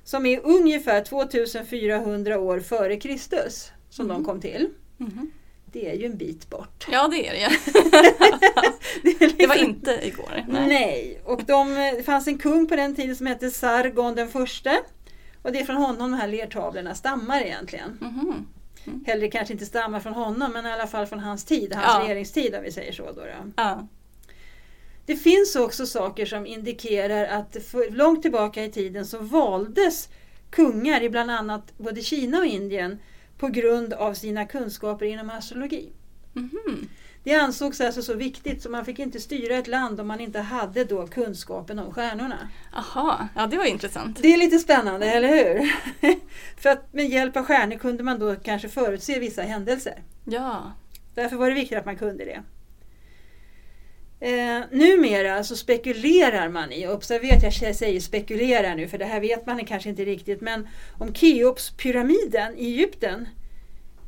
Som 0.03 0.25
är 0.25 0.39
ungefär 0.43 1.01
2400 1.03 2.39
år 2.39 2.59
före 2.59 2.95
Kristus. 2.97 3.71
Som 3.89 4.07
de 4.07 4.25
kom 4.25 4.41
till. 4.41 4.69
Mhm. 4.97 5.31
Det 5.71 5.89
är 5.89 5.93
ju 5.95 6.05
en 6.05 6.17
bit 6.17 6.49
bort. 6.49 6.87
Ja 6.91 7.07
det 7.07 7.27
är 7.27 7.31
det. 7.33 7.49
Det, 9.03 9.09
är 9.25 9.37
Det 9.37 9.47
var 9.47 9.55
liksom- 9.55 9.69
inte 9.75 9.99
igår. 10.07 10.45
Nej. 10.47 10.67
Nej. 10.67 11.21
och 11.25 11.43
de, 11.45 11.75
det 11.97 12.03
fanns 12.03 12.27
en 12.27 12.37
kung 12.37 12.67
på 12.67 12.75
den 12.75 12.95
tiden 12.95 13.15
som 13.15 13.25
hette 13.27 13.49
Sargon 13.51 14.15
den 14.15 14.29
förste. 14.29 14.79
Och 15.41 15.51
det 15.51 15.59
är 15.59 15.65
från 15.65 15.75
honom 15.75 16.11
de 16.11 16.13
här 16.13 16.27
lertavlorna 16.27 16.95
stammar 16.95 17.41
egentligen. 17.41 17.97
Mhm. 18.85 19.03
Hellre 19.07 19.27
kanske 19.27 19.53
inte 19.53 19.65
stammar 19.65 19.99
från 19.99 20.13
honom 20.13 20.51
men 20.53 20.65
i 20.65 20.71
alla 20.71 20.87
fall 20.87 21.05
från 21.05 21.19
hans 21.19 21.45
tid, 21.45 21.73
hans 21.73 21.95
Ja. 21.97 22.03
regeringstid 22.03 22.55
om 22.55 22.63
vi 22.63 22.71
säger 22.71 22.91
så. 22.93 23.05
Då, 23.05 23.21
då. 23.21 23.51
Ja. 23.55 23.87
Det 25.05 25.15
finns 25.15 25.55
också 25.55 25.85
saker 25.85 26.25
som 26.25 26.45
indikerar 26.45 27.25
att 27.39 27.57
långt 27.89 28.21
tillbaka 28.21 28.63
i 28.63 28.71
tiden 28.71 29.05
så 29.05 29.19
valdes 29.19 30.09
kungar 30.49 31.03
i 31.03 31.09
bland 31.09 31.31
annat 31.31 31.77
både 31.77 32.01
Kina 32.01 32.39
och 32.39 32.45
Indien 32.45 32.99
på 33.37 33.47
grund 33.47 33.93
av 33.93 34.13
sina 34.13 34.45
kunskaper 34.45 35.05
inom 35.05 35.29
astrologi. 35.29 35.89
Mhm. 36.33 36.89
Det 37.25 37.33
ansågs 37.33 37.81
alltså 37.81 38.01
så 38.01 38.13
viktigt 38.13 38.61
så 38.61 38.69
man 38.69 38.85
fick 38.85 38.99
inte 38.99 39.19
styra 39.19 39.55
ett 39.55 39.67
land 39.67 39.99
om 39.99 40.07
man 40.07 40.19
inte 40.19 40.39
hade 40.39 40.83
då 40.83 41.07
kunskapen 41.07 41.79
om 41.79 41.93
stjärnorna. 41.93 42.49
Aha, 42.73 43.27
ja 43.35 43.47
det 43.47 43.57
var 43.57 43.65
intressant. 43.65 44.21
Det 44.21 44.33
är 44.33 44.37
lite 44.37 44.59
spännande, 44.59 45.05
eller 45.05 45.27
hur? 45.27 45.71
För 46.61 46.69
att 46.69 46.93
med 46.93 47.09
hjälp 47.09 47.37
av 47.37 47.43
stjärnor 47.43 47.77
kunde 47.77 48.03
man 48.03 48.19
då 48.19 48.35
kanske 48.35 48.69
förutse 48.69 49.19
vissa 49.19 49.41
händelser. 49.41 50.03
Ja. 50.25 50.73
Därför 51.15 51.35
var 51.35 51.49
det 51.49 51.55
viktigt 51.55 51.77
att 51.77 51.85
man 51.85 51.97
kunde 51.97 52.25
det. 52.25 52.43
Eh, 54.19 54.63
numera 54.71 55.43
så 55.43 55.55
spekulerar 55.55 56.49
man 56.49 56.71
i, 56.71 56.87
observera 56.87 57.35
att 57.35 57.61
jag 57.61 57.75
säger 57.75 57.99
spekulerar 57.99 58.75
nu 58.75 58.87
för 58.87 58.97
det 58.97 59.05
här 59.05 59.19
vet 59.19 59.45
man 59.45 59.65
kanske 59.65 59.89
inte 59.89 60.05
riktigt, 60.05 60.41
men 60.41 60.67
om 60.99 61.13
Keopspyramiden 61.13 62.57
i 62.57 62.65
Egypten 62.65 63.27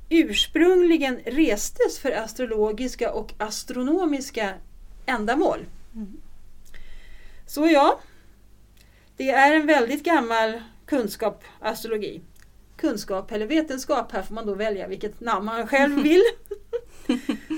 ursprungligen 0.09 1.19
restes 1.25 1.99
för 1.99 2.11
astrologiska 2.11 3.11
och 3.11 3.33
astronomiska 3.37 4.53
ändamål. 5.05 5.65
Så 7.45 7.67
ja, 7.67 7.99
det 9.17 9.29
är 9.29 9.55
en 9.55 9.67
väldigt 9.67 10.03
gammal 10.03 10.61
kunskap, 10.85 11.43
astrologi. 11.59 12.21
Kunskap 12.77 13.31
eller 13.31 13.47
vetenskap, 13.47 14.11
här 14.11 14.21
får 14.21 14.35
man 14.35 14.45
då 14.45 14.53
välja 14.53 14.87
vilket 14.87 15.19
namn 15.19 15.45
man 15.45 15.67
själv 15.67 15.95
vill. 16.03 16.23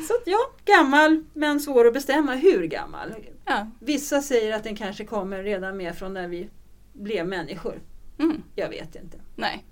Så 0.07 0.13
att, 0.13 0.23
ja, 0.25 0.39
gammal 0.65 1.23
men 1.33 1.59
svår 1.59 1.87
att 1.87 1.93
bestämma 1.93 2.35
hur 2.35 2.63
gammal. 2.63 3.15
Ja. 3.45 3.67
Vissa 3.79 4.21
säger 4.21 4.55
att 4.55 4.63
den 4.63 4.75
kanske 4.75 5.05
kommer 5.05 5.43
redan 5.43 5.77
med 5.77 5.97
från 5.97 6.13
när 6.13 6.27
vi 6.27 6.49
blev 6.93 7.27
människor. 7.27 7.79
Mm. 8.19 8.43
Jag 8.55 8.69
vet 8.69 8.95
inte. 8.95 9.17
Nej, 9.35 9.65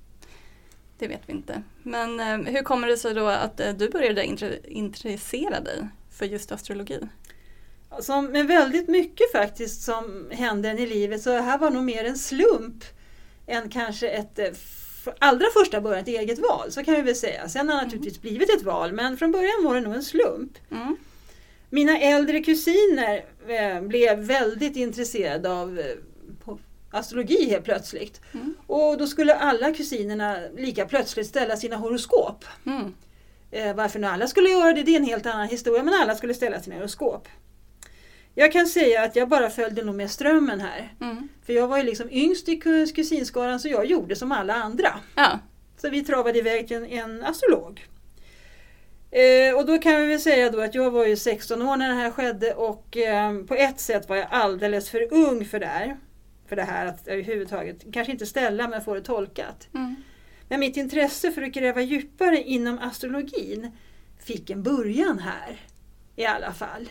det 0.97 1.07
vet 1.07 1.21
vi 1.25 1.33
inte. 1.33 1.63
Men 1.83 2.19
eh, 2.19 2.53
hur 2.53 2.63
kommer 2.63 2.87
det 2.87 2.97
sig 2.97 3.13
då 3.13 3.27
att 3.27 3.59
eh, 3.59 3.73
du 3.73 3.89
började 3.89 4.23
intre- 4.23 4.67
intressera 4.67 5.59
dig 5.59 5.87
för 6.17 6.25
just 6.25 6.51
astrologi? 6.51 6.99
Som 7.99 8.25
med 8.25 8.47
väldigt 8.47 8.87
mycket 8.87 9.31
faktiskt 9.31 9.81
som 9.81 10.27
hände 10.31 10.69
en 10.69 10.79
i 10.79 10.85
livet 10.85 11.21
så 11.21 11.37
här 11.37 11.57
var 11.57 11.69
nog 11.69 11.83
mer 11.83 12.05
en 12.05 12.17
slump 12.17 12.83
än 13.47 13.69
kanske 13.69 14.09
ett 14.09 14.39
eh, 14.39 14.51
allra 15.19 15.45
första 15.53 15.81
början 15.81 16.01
ett 16.01 16.07
eget 16.07 16.39
val, 16.39 16.71
så 16.71 16.83
kan 16.83 16.95
vi 16.95 17.01
väl 17.01 17.15
säga. 17.15 17.49
Sen 17.49 17.69
har 17.69 17.75
det 17.75 17.83
naturligtvis 17.83 18.21
blivit 18.21 18.49
ett 18.49 18.63
val 18.63 18.93
men 18.93 19.17
från 19.17 19.31
början 19.31 19.63
var 19.63 19.75
det 19.75 19.81
nog 19.81 19.95
en 19.95 20.03
slump. 20.03 20.51
Mm. 20.71 20.97
Mina 21.69 21.99
äldre 21.99 22.43
kusiner 22.43 23.25
eh, 23.47 23.81
blev 23.81 24.19
väldigt 24.19 24.75
intresserade 24.75 25.51
av 25.51 25.79
eh, 25.79 25.85
astrologi 26.91 27.49
helt 27.49 27.65
plötsligt. 27.65 28.21
Mm. 28.33 28.53
Och 28.67 28.97
då 28.97 29.07
skulle 29.07 29.35
alla 29.35 29.73
kusinerna 29.73 30.37
lika 30.57 30.85
plötsligt 30.85 31.27
ställa 31.27 31.57
sina 31.57 31.75
horoskop. 31.75 32.45
Mm. 32.65 32.93
Eh, 33.51 33.75
varför 33.75 33.99
nu 33.99 34.07
alla 34.07 34.27
skulle 34.27 34.49
göra 34.49 34.73
det, 34.73 34.83
det 34.83 34.91
är 34.91 34.99
en 34.99 35.03
helt 35.03 35.25
annan 35.25 35.47
historia, 35.47 35.83
men 35.83 35.93
alla 35.93 36.15
skulle 36.15 36.33
ställa 36.33 36.59
sina 36.59 36.75
horoskop. 36.75 37.27
Jag 38.35 38.51
kan 38.51 38.67
säga 38.67 39.03
att 39.03 39.15
jag 39.15 39.29
bara 39.29 39.49
följde 39.49 39.83
nog 39.83 39.95
med 39.95 40.11
strömmen 40.11 40.59
här. 40.59 40.93
Mm. 41.01 41.27
För 41.45 41.53
jag 41.53 41.67
var 41.67 41.77
ju 41.77 41.83
liksom 41.83 42.09
yngst 42.11 42.49
i 42.49 42.59
kus- 42.59 42.95
kusinskaran 42.95 43.59
så 43.59 43.67
jag 43.67 43.85
gjorde 43.85 44.15
som 44.15 44.31
alla 44.31 44.53
andra. 44.53 44.99
Ja. 45.15 45.39
Så 45.81 45.89
vi 45.89 46.03
travade 46.03 46.39
iväg 46.39 46.67
till 46.67 46.77
en, 46.77 46.85
en 46.85 47.23
astrolog. 47.23 47.87
Eh, 49.11 49.55
och 49.55 49.65
då 49.65 49.77
kan 49.77 50.01
vi 50.01 50.07
väl 50.07 50.19
säga 50.19 50.49
då 50.49 50.61
att 50.61 50.75
jag 50.75 50.91
var 50.91 51.05
ju 51.05 51.15
16 51.15 51.61
år 51.61 51.77
när 51.77 51.89
det 51.89 51.95
här 51.95 52.11
skedde 52.11 52.53
och 52.53 52.97
eh, 52.97 53.37
på 53.43 53.55
ett 53.55 53.79
sätt 53.79 54.09
var 54.09 54.15
jag 54.15 54.27
alldeles 54.31 54.89
för 54.89 55.13
ung 55.13 55.45
för 55.45 55.59
det 55.59 55.65
här. 55.65 55.97
För 56.47 56.55
det 56.55 56.63
här 56.63 56.85
att 56.85 57.07
överhuvudtaget, 57.07 57.93
kanske 57.93 58.11
inte 58.11 58.25
ställa 58.25 58.67
men 58.67 58.81
få 58.81 58.93
det 58.93 59.01
tolkat. 59.01 59.67
Mm. 59.73 59.95
Men 60.49 60.59
mitt 60.59 60.77
intresse 60.77 61.31
för 61.31 61.41
att 61.41 61.51
gräva 61.51 61.81
djupare 61.81 62.43
inom 62.43 62.79
astrologin 62.79 63.71
fick 64.19 64.49
en 64.49 64.63
början 64.63 65.19
här. 65.19 65.61
I 66.15 66.25
alla 66.25 66.53
fall. 66.53 66.89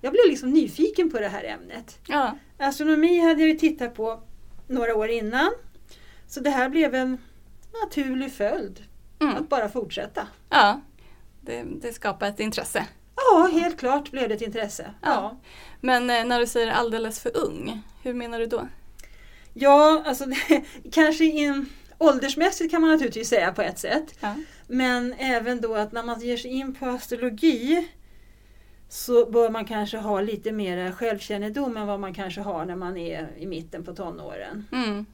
Jag 0.00 0.12
blev 0.12 0.22
liksom 0.28 0.50
nyfiken 0.50 1.10
på 1.10 1.18
det 1.18 1.28
här 1.28 1.44
ämnet. 1.44 1.98
Ja. 2.08 2.38
Astronomi 2.58 3.20
hade 3.20 3.40
jag 3.40 3.48
ju 3.48 3.58
tittat 3.58 3.94
på 3.94 4.22
några 4.66 4.94
år 4.94 5.08
innan. 5.08 5.50
Så 6.26 6.40
det 6.40 6.50
här 6.50 6.68
blev 6.68 6.94
en 6.94 7.18
naturlig 7.84 8.32
följd. 8.32 8.84
Mm. 9.20 9.36
Att 9.36 9.48
bara 9.48 9.68
fortsätta. 9.68 10.28
ja. 10.50 10.80
Det, 11.40 11.64
det 11.80 11.92
skapar 11.92 12.28
ett 12.28 12.40
intresse. 12.40 12.86
Ja, 13.16 13.48
helt 13.52 13.78
klart 13.78 14.10
blev 14.10 14.28
det 14.28 14.34
ett 14.34 14.42
intresse. 14.42 14.90
Ja. 15.02 15.08
Ja, 15.10 15.36
Men 15.80 16.10
eh, 16.10 16.24
när 16.24 16.40
du 16.40 16.46
säger 16.46 16.72
alldeles 16.72 17.20
för 17.20 17.36
ung, 17.36 17.82
hur 18.02 18.14
menar 18.14 18.38
du 18.38 18.46
då? 18.46 18.68
Ja 19.58 20.02
alltså 20.06 20.24
kanske 20.92 21.24
in, 21.24 21.66
åldersmässigt 21.98 22.70
kan 22.70 22.80
man 22.80 22.90
naturligtvis 22.90 23.28
säga 23.28 23.52
på 23.52 23.62
ett 23.62 23.78
sätt. 23.78 24.14
Ja. 24.20 24.34
Men 24.66 25.12
även 25.18 25.60
då 25.60 25.74
att 25.74 25.92
när 25.92 26.02
man 26.02 26.20
ger 26.20 26.36
sig 26.36 26.50
in 26.50 26.74
på 26.74 26.86
astrologi 26.86 27.88
så 28.88 29.30
bör 29.30 29.50
man 29.50 29.64
kanske 29.64 29.96
ha 29.96 30.20
lite 30.20 30.52
mer 30.52 30.92
självkännedom 30.92 31.76
än 31.76 31.86
vad 31.86 32.00
man 32.00 32.14
kanske 32.14 32.40
har 32.40 32.64
när 32.64 32.76
man 32.76 32.96
är 32.96 33.28
i 33.38 33.46
mitten 33.46 33.84
på 33.84 33.94
tonåren. 33.94 34.66
Mm. 34.72 35.06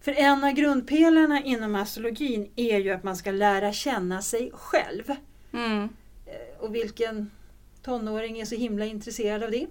För 0.00 0.12
en 0.12 0.44
av 0.44 0.50
grundpelarna 0.52 1.42
inom 1.42 1.74
astrologin 1.74 2.50
är 2.56 2.78
ju 2.78 2.90
att 2.90 3.02
man 3.04 3.16
ska 3.16 3.30
lära 3.30 3.72
känna 3.72 4.22
sig 4.22 4.50
själv. 4.54 5.12
Mm. 5.52 5.88
Eh, 6.26 6.60
Och 6.60 6.74
vilken 6.74 7.30
tonåring 7.82 8.38
är 8.40 8.44
så 8.44 8.54
himla 8.54 8.84
intresserad 8.84 9.42
av 9.42 9.50
det? 9.50 9.66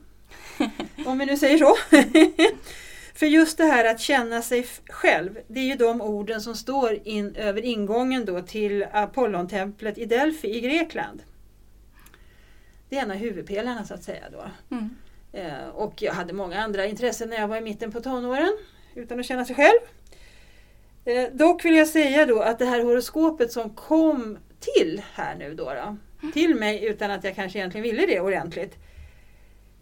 Om 1.05 1.17
vi 1.17 1.25
nu 1.25 1.38
säger 1.38 1.57
så. 1.57 1.75
För 3.15 3.25
just 3.25 3.57
det 3.57 3.63
här 3.63 3.86
att 3.86 4.00
känna 4.00 4.41
sig 4.41 4.67
själv, 4.89 5.38
det 5.48 5.60
är 5.60 5.63
ju 5.63 5.75
de 5.75 6.01
orden 6.01 6.41
som 6.41 6.55
står 6.55 7.00
in 7.03 7.36
över 7.36 7.62
ingången 7.62 8.25
då 8.25 8.41
till 8.41 8.86
Apollontemplet 8.91 9.98
i 9.98 10.05
Delphi 10.05 10.57
i 10.57 10.62
Grekland. 10.62 11.24
Det 12.89 12.98
är 12.98 13.01
en 13.01 13.12
av 13.12 13.17
huvudpelarna 13.17 13.86
så 13.86 13.93
att 13.93 14.03
säga 14.03 14.24
då. 14.31 14.43
Mm. 14.75 14.89
Eh, 15.34 15.67
Och 15.67 16.01
jag 16.01 16.13
hade 16.13 16.34
många 16.34 16.63
andra 16.63 16.86
intressen 16.86 17.29
när 17.29 17.38
jag 17.38 17.48
var 17.48 17.57
i 17.57 17.62
mitten 17.62 17.91
på 17.91 18.01
tonåren, 18.01 18.57
utan 18.95 19.19
att 19.19 19.25
känna 19.25 19.45
sig 19.45 19.55
själv. 19.55 19.79
Eh, 21.05 21.29
Dock 21.34 21.65
vill 21.65 21.75
jag 21.75 21.88
säga 21.88 22.25
då 22.25 22.41
att 22.41 22.60
det 22.60 22.65
här 22.65 22.84
horoskopet 22.84 23.51
som 23.51 23.69
kom 23.69 24.38
till 24.60 25.01
här 25.13 25.36
nu 25.36 25.53
då, 25.53 25.63
då 25.74 25.98
till 26.34 26.55
mig 26.55 26.86
utan 26.86 27.12
att 27.12 27.24
jag 27.24 27.36
kanske 27.36 27.60
egentligen 27.60 27.84
ville 27.84 28.05
det 28.05 28.19
ordentligt, 28.19 28.77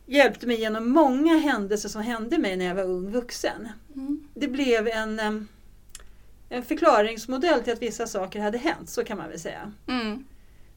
hjälpte 0.05 0.47
mig 0.47 0.59
genom 0.59 0.89
många 0.89 1.37
händelser 1.37 1.89
som 1.89 2.01
hände 2.01 2.37
mig 2.37 2.57
när 2.57 2.65
jag 2.65 2.75
var 2.75 2.83
ung 2.83 3.11
vuxen. 3.11 3.69
Mm. 3.95 4.27
Det 4.33 4.47
blev 4.47 4.87
en, 4.87 5.19
en 6.49 6.63
förklaringsmodell 6.63 7.63
till 7.63 7.73
att 7.73 7.81
vissa 7.81 8.07
saker 8.07 8.39
hade 8.41 8.57
hänt, 8.57 8.89
så 8.89 9.03
kan 9.03 9.17
man 9.17 9.29
väl 9.29 9.39
säga. 9.39 9.71
Mm. 9.87 10.25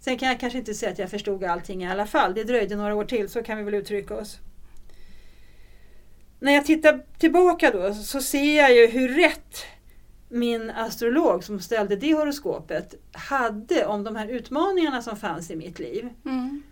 Sen 0.01 0.19
kan 0.19 0.29
jag 0.29 0.41
kanske 0.41 0.59
inte 0.59 0.75
säga 0.75 0.93
att 0.93 0.99
jag 0.99 1.11
förstod 1.11 1.45
allting 1.45 1.85
i 1.85 1.91
alla 1.91 2.07
fall. 2.07 2.35
Det 2.35 2.45
dröjde 2.45 2.77
några 2.77 2.95
år 2.95 3.05
till, 3.05 3.29
så 3.29 3.43
kan 3.43 3.59
vi 3.59 3.65
väl 3.65 3.75
uttrycka 3.75 4.15
oss. 4.15 4.39
När 6.41 6.53
jag 6.53 6.67
tittar 6.67 7.03
tillbaka 7.19 7.71
då 7.71 7.95
så 7.95 8.21
ser 8.21 8.57
jag 8.57 8.75
ju 8.75 8.87
hur 8.87 9.09
rätt 9.09 9.65
min 10.29 10.71
astrolog 10.71 11.45
som 11.45 11.61
ställde 11.61 11.97
det 11.97 12.15
horoskopet 12.15 12.95
hade 13.13 13.87
om 13.87 14.05
de 14.05 14.17
här 14.17 14.29
utmaningarna 14.29 15.03
som 15.03 15.17
fanns 15.17 15.51
i 15.51 15.57
mitt 15.57 15.79
liv. 15.79 16.09
Mm. 16.25 16.63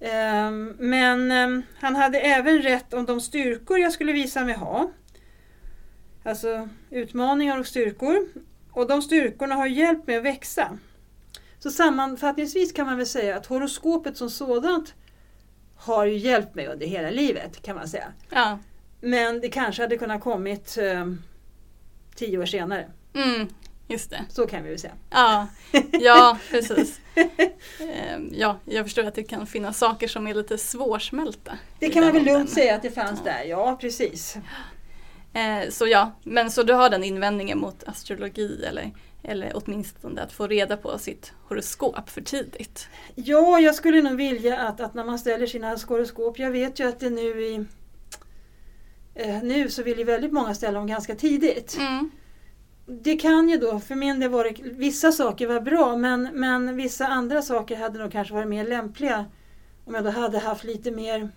Ehm, 0.00 0.76
Men 0.78 1.30
ehm, 1.30 1.62
han 1.80 1.96
hade 1.96 2.20
även 2.20 2.62
rätt 2.62 2.94
om 2.94 3.06
de 3.06 3.20
styrkor 3.20 3.78
jag 3.78 3.92
skulle 3.92 4.12
visa 4.12 4.44
mig 4.44 4.54
ha. 4.54 4.90
Alltså 6.22 6.68
utmaningar 6.90 7.58
och 7.58 7.66
styrkor. 7.66 8.28
Och 8.72 8.88
de 8.88 9.02
styrkorna 9.02 9.54
har 9.54 9.66
hjälpt 9.66 10.06
mig 10.06 10.16
att 10.16 10.24
växa. 10.24 10.78
Så 11.58 11.70
sammanfattningsvis 11.70 12.72
kan 12.72 12.86
man 12.86 12.96
väl 12.96 13.06
säga 13.06 13.36
att 13.36 13.46
horoskopet 13.46 14.16
som 14.16 14.30
sådant 14.30 14.94
har 15.76 16.04
ju 16.06 16.16
hjälpt 16.16 16.54
mig 16.54 16.66
under 16.66 16.86
hela 16.86 17.10
livet 17.10 17.62
kan 17.62 17.76
man 17.76 17.88
säga. 17.88 18.12
Ja. 18.30 18.58
Men 19.00 19.40
det 19.40 19.48
kanske 19.48 19.82
hade 19.82 19.98
kunnat 19.98 20.20
kommit 20.20 20.76
ehm, 20.80 21.22
tio 22.14 22.38
år 22.38 22.46
senare. 22.46 22.90
Mm. 23.14 23.48
Just 23.90 24.10
det. 24.10 24.24
Så 24.28 24.46
kan 24.46 24.62
vi 24.62 24.68
väl 24.68 24.78
säga. 24.78 24.92
Ja, 25.10 25.46
ja 25.92 26.38
precis. 26.50 27.00
Ehm, 27.80 28.28
Ja, 28.32 28.58
jag 28.64 28.84
förstår 28.86 29.04
att 29.04 29.14
det 29.14 29.22
kan 29.22 29.46
finnas 29.46 29.78
saker 29.78 30.08
som 30.08 30.26
är 30.26 30.34
lite 30.34 30.58
svårsmälta. 30.58 31.58
Det 31.78 31.90
kan 31.90 32.04
man 32.04 32.12
väl 32.12 32.24
lugnt 32.24 32.50
säga 32.50 32.74
att 32.74 32.82
det 32.82 32.90
fanns 32.90 33.24
där. 33.24 33.44
Ja, 33.44 33.76
precis. 33.80 34.36
Eh, 35.32 35.70
Så 35.70 35.86
ja, 35.86 36.12
men 36.22 36.50
så 36.50 36.62
du 36.62 36.72
har 36.72 36.90
den 36.90 37.04
invändningen 37.04 37.58
mot 37.58 37.84
astrologi 37.88 38.64
eller, 38.64 38.90
eller 39.22 39.52
åtminstone 39.54 40.22
att 40.22 40.32
få 40.32 40.46
reda 40.46 40.76
på 40.76 40.98
sitt 40.98 41.32
horoskop 41.48 42.10
för 42.10 42.20
tidigt? 42.20 42.88
Ja, 43.14 43.60
jag 43.60 43.74
skulle 43.74 44.02
nog 44.02 44.16
vilja 44.16 44.58
att, 44.58 44.80
att 44.80 44.94
när 44.94 45.04
man 45.04 45.18
ställer 45.18 45.46
sina 45.46 45.76
horoskop, 45.88 46.38
jag 46.38 46.50
vet 46.50 46.80
ju 46.80 46.88
att 46.88 47.00
det 47.00 47.10
nu 47.10 47.42
i 47.42 47.64
eh, 49.14 49.42
nu 49.42 49.70
så 49.70 49.82
vill 49.82 49.98
ju 49.98 50.04
väldigt 50.04 50.32
många 50.32 50.54
ställa 50.54 50.78
dem 50.78 50.86
ganska 50.86 51.14
tidigt. 51.14 51.76
Mm. 51.80 52.10
Det 52.90 53.16
kan 53.16 53.48
ju 53.48 53.56
då, 53.56 53.80
för 53.80 53.94
min 53.94 54.20
del 54.20 54.30
var 54.30 54.44
det, 54.44 54.62
vissa 54.62 55.12
saker 55.12 55.46
var 55.46 55.60
bra 55.60 55.96
men, 55.96 56.28
men 56.32 56.76
vissa 56.76 57.06
andra 57.06 57.42
saker 57.42 57.76
hade 57.76 57.98
nog 57.98 58.12
kanske 58.12 58.34
varit 58.34 58.48
mer 58.48 58.64
lämpliga 58.64 59.24
om 59.84 59.94
jag 59.94 60.04
då 60.04 60.10
hade 60.10 60.38
haft 60.38 60.64
lite 60.64 60.90
mer 60.90 61.30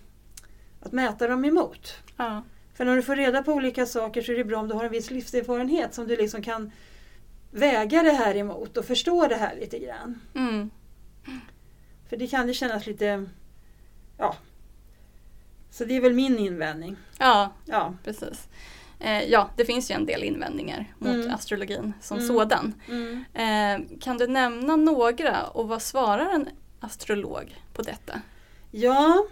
att 0.80 0.92
mäta 0.92 1.28
dem 1.28 1.44
emot. 1.44 1.92
Ja. 2.16 2.42
För 2.74 2.84
när 2.84 2.96
du 2.96 3.02
får 3.02 3.16
reda 3.16 3.42
på 3.42 3.52
olika 3.52 3.86
saker 3.86 4.22
så 4.22 4.32
är 4.32 4.36
det 4.36 4.44
bra 4.44 4.60
om 4.60 4.68
du 4.68 4.74
har 4.74 4.84
en 4.84 4.90
viss 4.92 5.10
livserfarenhet 5.10 5.94
som 5.94 6.06
du 6.06 6.16
liksom 6.16 6.42
kan 6.42 6.72
väga 7.50 8.02
det 8.02 8.12
här 8.12 8.36
emot 8.36 8.76
och 8.76 8.84
förstå 8.84 9.26
det 9.26 9.36
här 9.36 9.54
lite 9.60 9.78
grann. 9.78 10.20
Mm. 10.34 10.70
För 12.08 12.16
det 12.16 12.26
kan 12.26 12.48
ju 12.48 12.54
kännas 12.54 12.86
lite, 12.86 13.24
ja. 14.18 14.36
Så 15.70 15.84
det 15.84 15.96
är 15.96 16.00
väl 16.00 16.14
min 16.14 16.38
invändning. 16.38 16.96
ja, 17.18 17.52
Ja. 17.64 17.94
precis. 18.04 18.48
Eh, 19.04 19.24
ja, 19.24 19.50
det 19.56 19.64
finns 19.64 19.90
ju 19.90 19.94
en 19.94 20.06
del 20.06 20.24
invändningar 20.24 20.94
mot 20.98 21.14
Mm. 21.14 21.34
astrologin 21.34 21.92
som 22.00 22.18
Mm. 22.18 22.28
sådan. 22.28 22.74
Mm. 22.88 23.24
Eh, 23.34 23.98
kan 24.00 24.16
du 24.18 24.26
nämna 24.26 24.76
några 24.76 25.46
och 25.46 25.68
vad 25.68 25.82
svarar 25.82 26.30
en 26.34 26.48
astrolog 26.80 27.56
på 27.74 27.82
detta? 27.82 28.20
Ja, 28.70 29.26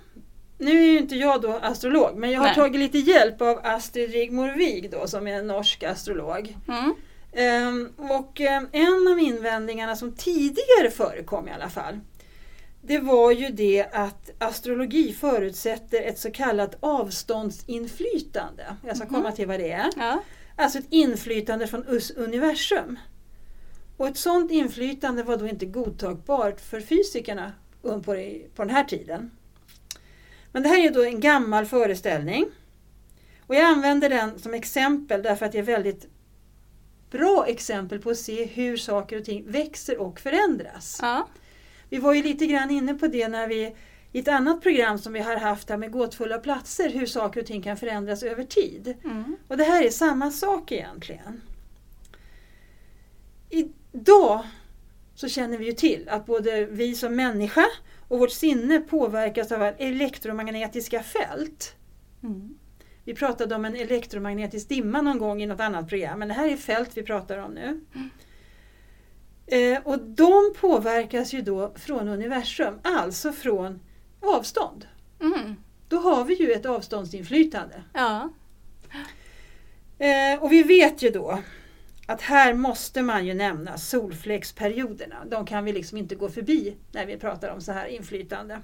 nu 0.58 0.70
är 0.70 0.86
ju 0.86 0.98
inte 0.98 1.14
jag 1.16 1.40
då 1.42 1.52
astrolog 1.62 2.16
men 2.16 2.30
jag 2.30 2.40
har 2.40 2.46
Nej. 2.46 2.54
tagit 2.54 2.80
lite 2.80 2.98
hjälp 2.98 3.40
av 3.42 3.60
Astrid 3.64 4.10
Rigmor 4.12 4.48
Wiig 4.48 4.90
då 4.90 5.06
som 5.06 5.26
är 5.26 5.34
en 5.38 5.46
norsk 5.46 5.82
astrolog. 5.82 6.56
Mm. 6.68 6.94
Ehm, 7.32 7.92
och 7.96 8.40
ehm, 8.40 8.68
en 8.72 9.08
av 9.12 9.18
invändningarna 9.18 9.96
som 9.96 10.12
tidigare 10.12 10.90
förekom 10.96 11.48
i 11.48 11.52
alla 11.52 11.68
fall 11.68 12.00
det 12.84 12.98
var 12.98 13.30
ju 13.32 13.48
det 13.48 13.86
att 13.92 14.30
astrologi 14.38 15.12
förutsätter 15.12 16.02
ett 16.02 16.18
så 16.18 16.30
kallat 16.30 16.76
avståndsinflytande. 16.80 18.76
Jag 18.86 18.96
ska 18.96 19.06
Mhm. 19.06 19.14
komma 19.14 19.32
till 19.32 19.46
vad 19.48 19.60
det 19.60 19.72
är. 19.72 19.90
Ja. 19.96 20.22
Alltså 20.56 20.78
ett 20.78 20.86
inflytande 20.90 21.66
från 21.66 21.84
universum. 22.16 22.98
Och 23.96 24.08
ett 24.08 24.16
sådant 24.16 24.50
inflytande 24.50 25.22
var 25.22 25.36
då 25.36 25.46
inte 25.46 25.66
godtagbart 25.66 26.60
för 26.60 26.80
fysikerna 26.80 27.52
på 27.82 28.62
den 28.64 28.70
här 28.70 28.84
tiden. 28.84 29.30
Men 30.52 30.62
det 30.62 30.68
här 30.68 30.86
är 30.86 30.90
då 30.90 31.02
en 31.04 31.20
gammal 31.20 31.66
föreställning. 31.66 32.46
Och 33.46 33.54
jag 33.54 33.64
använder 33.64 34.08
den 34.08 34.38
som 34.38 34.54
exempel 34.54 35.22
därför 35.22 35.46
att 35.46 35.52
det 35.52 35.58
är 35.58 35.62
väldigt 35.62 36.06
bra 37.10 37.44
exempel 37.48 37.98
på 37.98 38.10
att 38.10 38.18
se 38.18 38.44
hur 38.44 38.76
saker 38.76 39.18
och 39.18 39.24
ting 39.24 39.50
växer 39.50 39.98
och 39.98 40.20
förändras. 40.20 40.98
Ja. 41.02 41.28
Vi 41.92 41.98
var 41.98 42.14
ju 42.14 42.22
lite 42.22 42.46
grann 42.46 42.70
inne 42.70 42.94
på 42.94 43.06
det 43.06 43.28
när 43.28 43.48
vi 43.48 43.74
i 44.12 44.18
ett 44.18 44.28
annat 44.28 44.62
program 44.62 44.98
som 44.98 45.12
vi 45.12 45.20
har 45.20 45.36
haft 45.36 45.70
här 45.70 45.76
med 45.76 45.90
gåtfulla 45.90 46.38
platser, 46.38 46.90
hur 46.90 47.06
saker 47.06 47.40
och 47.40 47.46
ting 47.46 47.62
kan 47.62 47.76
förändras 47.76 48.22
över 48.22 48.44
tid. 48.44 48.94
Mm. 49.04 49.36
Och 49.48 49.56
det 49.56 49.64
här 49.64 49.84
är 49.84 49.90
samma 49.90 50.30
sak 50.30 50.72
egentligen. 50.72 51.40
Idag 53.50 54.42
så 55.14 55.28
känner 55.28 55.58
vi 55.58 55.66
ju 55.66 55.72
till 55.72 56.08
att 56.08 56.26
både 56.26 56.64
vi 56.66 56.94
som 56.94 57.16
människa 57.16 57.64
och 58.08 58.18
vårt 58.18 58.32
sinne 58.32 58.80
påverkas 58.80 59.52
av 59.52 59.62
elektromagnetiska 59.78 61.02
fält. 61.02 61.76
Mm. 62.22 62.58
Vi 63.04 63.14
pratade 63.14 63.54
om 63.54 63.64
en 63.64 63.76
elektromagnetisk 63.76 64.68
dimma 64.68 65.02
någon 65.02 65.18
gång 65.18 65.42
i 65.42 65.46
något 65.46 65.60
annat 65.60 65.88
program, 65.88 66.18
men 66.18 66.28
det 66.28 66.34
här 66.34 66.48
är 66.48 66.56
fält 66.56 66.90
vi 66.94 67.02
pratar 67.02 67.38
om 67.38 67.50
nu. 67.50 67.80
Eh, 69.46 69.78
och 69.84 69.98
de 69.98 70.54
påverkas 70.60 71.32
ju 71.32 71.42
då 71.42 71.72
från 71.76 72.08
universum, 72.08 72.78
alltså 72.82 73.32
från 73.32 73.80
avstånd. 74.20 74.86
Mm. 75.20 75.56
Då 75.88 75.96
har 75.98 76.24
vi 76.24 76.34
ju 76.34 76.52
ett 76.52 76.66
avståndsinflytande. 76.66 77.82
Ja. 77.92 78.32
Eh, 79.98 80.42
och 80.42 80.52
vi 80.52 80.62
vet 80.62 81.02
ju 81.02 81.10
då 81.10 81.38
att 82.06 82.20
här 82.22 82.54
måste 82.54 83.02
man 83.02 83.26
ju 83.26 83.34
nämna 83.34 83.78
solfläcksperioderna. 83.78 85.16
De 85.30 85.46
kan 85.46 85.64
vi 85.64 85.72
liksom 85.72 85.98
inte 85.98 86.14
gå 86.14 86.28
förbi 86.28 86.76
när 86.92 87.06
vi 87.06 87.16
pratar 87.16 87.48
om 87.54 87.60
så 87.60 87.72
här 87.72 87.86
inflytande. 87.86 88.60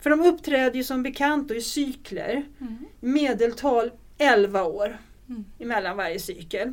För 0.00 0.10
de 0.10 0.20
uppträder 0.20 0.76
ju 0.76 0.84
som 0.84 1.02
bekant 1.02 1.50
i 1.50 1.60
cykler, 1.60 2.44
Mm. 2.60 2.78
medeltal 3.00 3.90
11 4.18 4.64
år 4.64 4.98
Mm. 5.28 5.44
emellan 5.58 5.96
varje 5.96 6.20
cykel. 6.20 6.72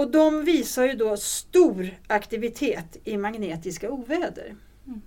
Och 0.00 0.10
de 0.10 0.44
visar 0.44 0.84
ju 0.86 0.92
då 0.94 1.16
stor 1.16 1.98
aktivitet 2.06 2.96
i 3.04 3.16
magnetiska 3.16 3.90
oväder. 3.90 4.56
Mm. 4.86 5.00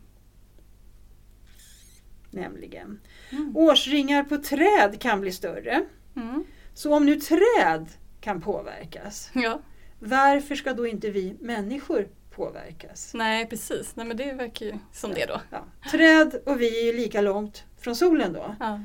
Nämligen. 2.31 2.99
Mm. 3.31 3.57
Årsringar 3.57 4.23
på 4.23 4.37
träd 4.37 5.01
kan 5.01 5.21
bli 5.21 5.31
större. 5.31 5.85
Mm. 6.15 6.43
Så 6.73 6.95
om 6.95 7.05
nu 7.05 7.15
träd 7.15 7.85
kan 8.21 8.41
påverkas, 8.41 9.29
Ja. 9.33 9.59
varför 9.99 10.55
ska 10.55 10.73
då 10.73 10.87
inte 10.87 11.09
vi 11.09 11.35
människor 11.39 12.07
påverkas? 12.31 13.11
Nej 13.13 13.45
precis, 13.49 13.95
Nej, 13.95 14.05
men 14.05 14.17
det 14.17 14.33
verkar 14.33 14.65
ju 14.65 14.73
som 14.91 15.13
det 15.13 15.25
då. 15.25 15.41
Ja. 15.49 15.65
Träd 15.91 16.41
och 16.45 16.61
vi 16.61 16.79
är 16.81 16.85
ju 16.85 16.97
lika 16.97 17.21
långt 17.21 17.63
från 17.79 17.95
solen 17.95 18.33
då, 18.33 18.55
Ja. 18.59 18.81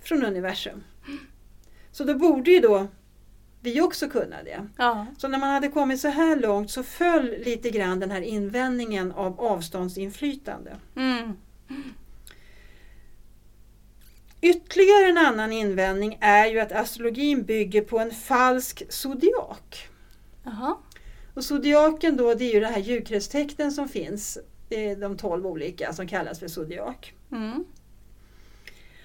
från 0.00 0.24
universum. 0.24 0.84
Så 1.92 2.04
då 2.04 2.14
borde 2.14 2.50
ju 2.50 2.60
då 2.60 2.86
vi 3.60 3.80
också 3.80 4.08
kunna 4.08 4.42
det. 4.42 4.68
Ja. 4.76 5.06
Så 5.18 5.28
när 5.28 5.38
man 5.38 5.50
hade 5.50 5.68
kommit 5.68 6.00
så 6.00 6.08
här 6.08 6.36
långt 6.36 6.70
så 6.70 6.82
föll 6.82 7.34
lite 7.44 7.70
grann 7.70 8.00
den 8.00 8.10
här 8.10 8.20
invändningen 8.20 9.12
av 9.12 9.40
avståndsinflytande. 9.40 10.76
Mm. 10.96 11.32
Ytterligare 14.40 15.10
en 15.10 15.18
annan 15.18 15.52
invändning 15.52 16.18
är 16.20 16.46
ju 16.46 16.60
att 16.60 16.72
astrologin 16.72 17.42
bygger 17.42 17.82
på 17.82 17.98
en 17.98 18.10
falsk 18.10 18.82
zodiak. 18.88 19.88
Jaha. 20.44 20.76
Och 21.34 21.44
zodiaken 21.44 22.16
då, 22.16 22.34
det 22.34 22.44
är 22.44 22.54
ju 22.54 22.60
det 22.60 22.66
här 22.66 22.80
djurkretstecknen 22.80 23.72
som 23.72 23.88
finns. 23.88 24.38
Är 24.70 24.96
de 24.96 25.16
tolv 25.16 25.46
olika 25.46 25.92
som 25.92 26.08
kallas 26.08 26.40
för 26.40 26.48
zodiak. 26.48 27.14
Mm. 27.32 27.64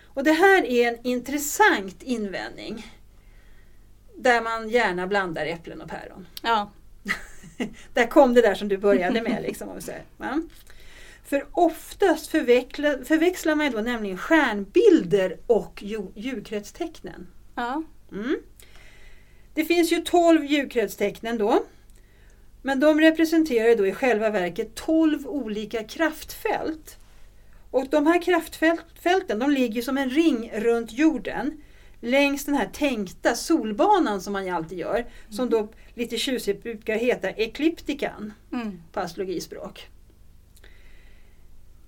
Och 0.03 0.23
det 0.23 0.31
här 0.31 0.65
är 0.65 0.87
en 0.87 0.99
intressant 1.03 2.03
invändning. 2.03 2.85
Där 4.17 4.41
man 4.41 4.69
gärna 4.69 5.07
blandar 5.07 5.45
äpplen 5.45 5.81
och 5.81 5.89
päron. 5.89 6.27
Ja. 6.41 6.71
Där 7.93 8.07
kom 8.07 8.33
det 8.33 8.41
där 8.41 8.55
som 8.55 8.67
du 8.67 8.77
började 8.77 9.21
med. 9.21 9.43
Liksom, 9.43 9.69
om 9.69 9.75
vi 9.75 9.81
säger. 9.81 10.03
Va? 10.17 10.41
För 11.25 11.45
oftast 11.51 12.27
förväxlar, 12.27 13.03
förväxlar 13.03 13.55
man 13.55 13.71
då 13.71 13.81
nämligen 13.81 14.17
stjärnbilder 14.17 15.37
och 15.47 15.83
ju- 15.83 16.11
djurkretstecknen. 16.15 17.27
Ja. 17.55 17.83
Mm. 18.11 18.35
Det 19.53 19.65
finns 19.65 19.91
ju 19.91 19.97
12 20.01 20.45
djurkretstecknen 20.45 21.37
då. 21.37 21.63
Men 22.61 22.79
de 22.79 22.99
representerar 23.01 23.75
då 23.75 23.87
i 23.87 23.91
själva 23.93 24.29
verket 24.29 24.75
12 24.75 25.27
olika 25.27 25.83
kraftfält. 25.83 26.97
Och 27.71 27.87
de 27.89 28.07
här 28.07 28.21
kraftfälten 28.21 29.39
de 29.39 29.51
ligger 29.51 29.81
som 29.81 29.97
en 29.97 30.09
ring 30.09 30.51
runt 30.55 30.91
jorden 30.91 31.61
längs 32.05 32.45
den 32.45 32.55
här 32.55 32.69
tänkta 32.73 33.35
solbanan 33.35 34.21
som 34.21 34.33
man 34.33 34.45
ju 34.45 34.51
alltid 34.51 34.77
gör. 34.77 35.05
Som 35.29 35.49
då 35.49 35.67
lite 35.93 36.17
tjusigt 36.17 36.63
brukar 36.63 36.95
heta 36.95 37.31
ekliptikan 37.31 38.33
Mm. 38.51 38.81
på 38.91 38.99
astrologispråk. 38.99 39.89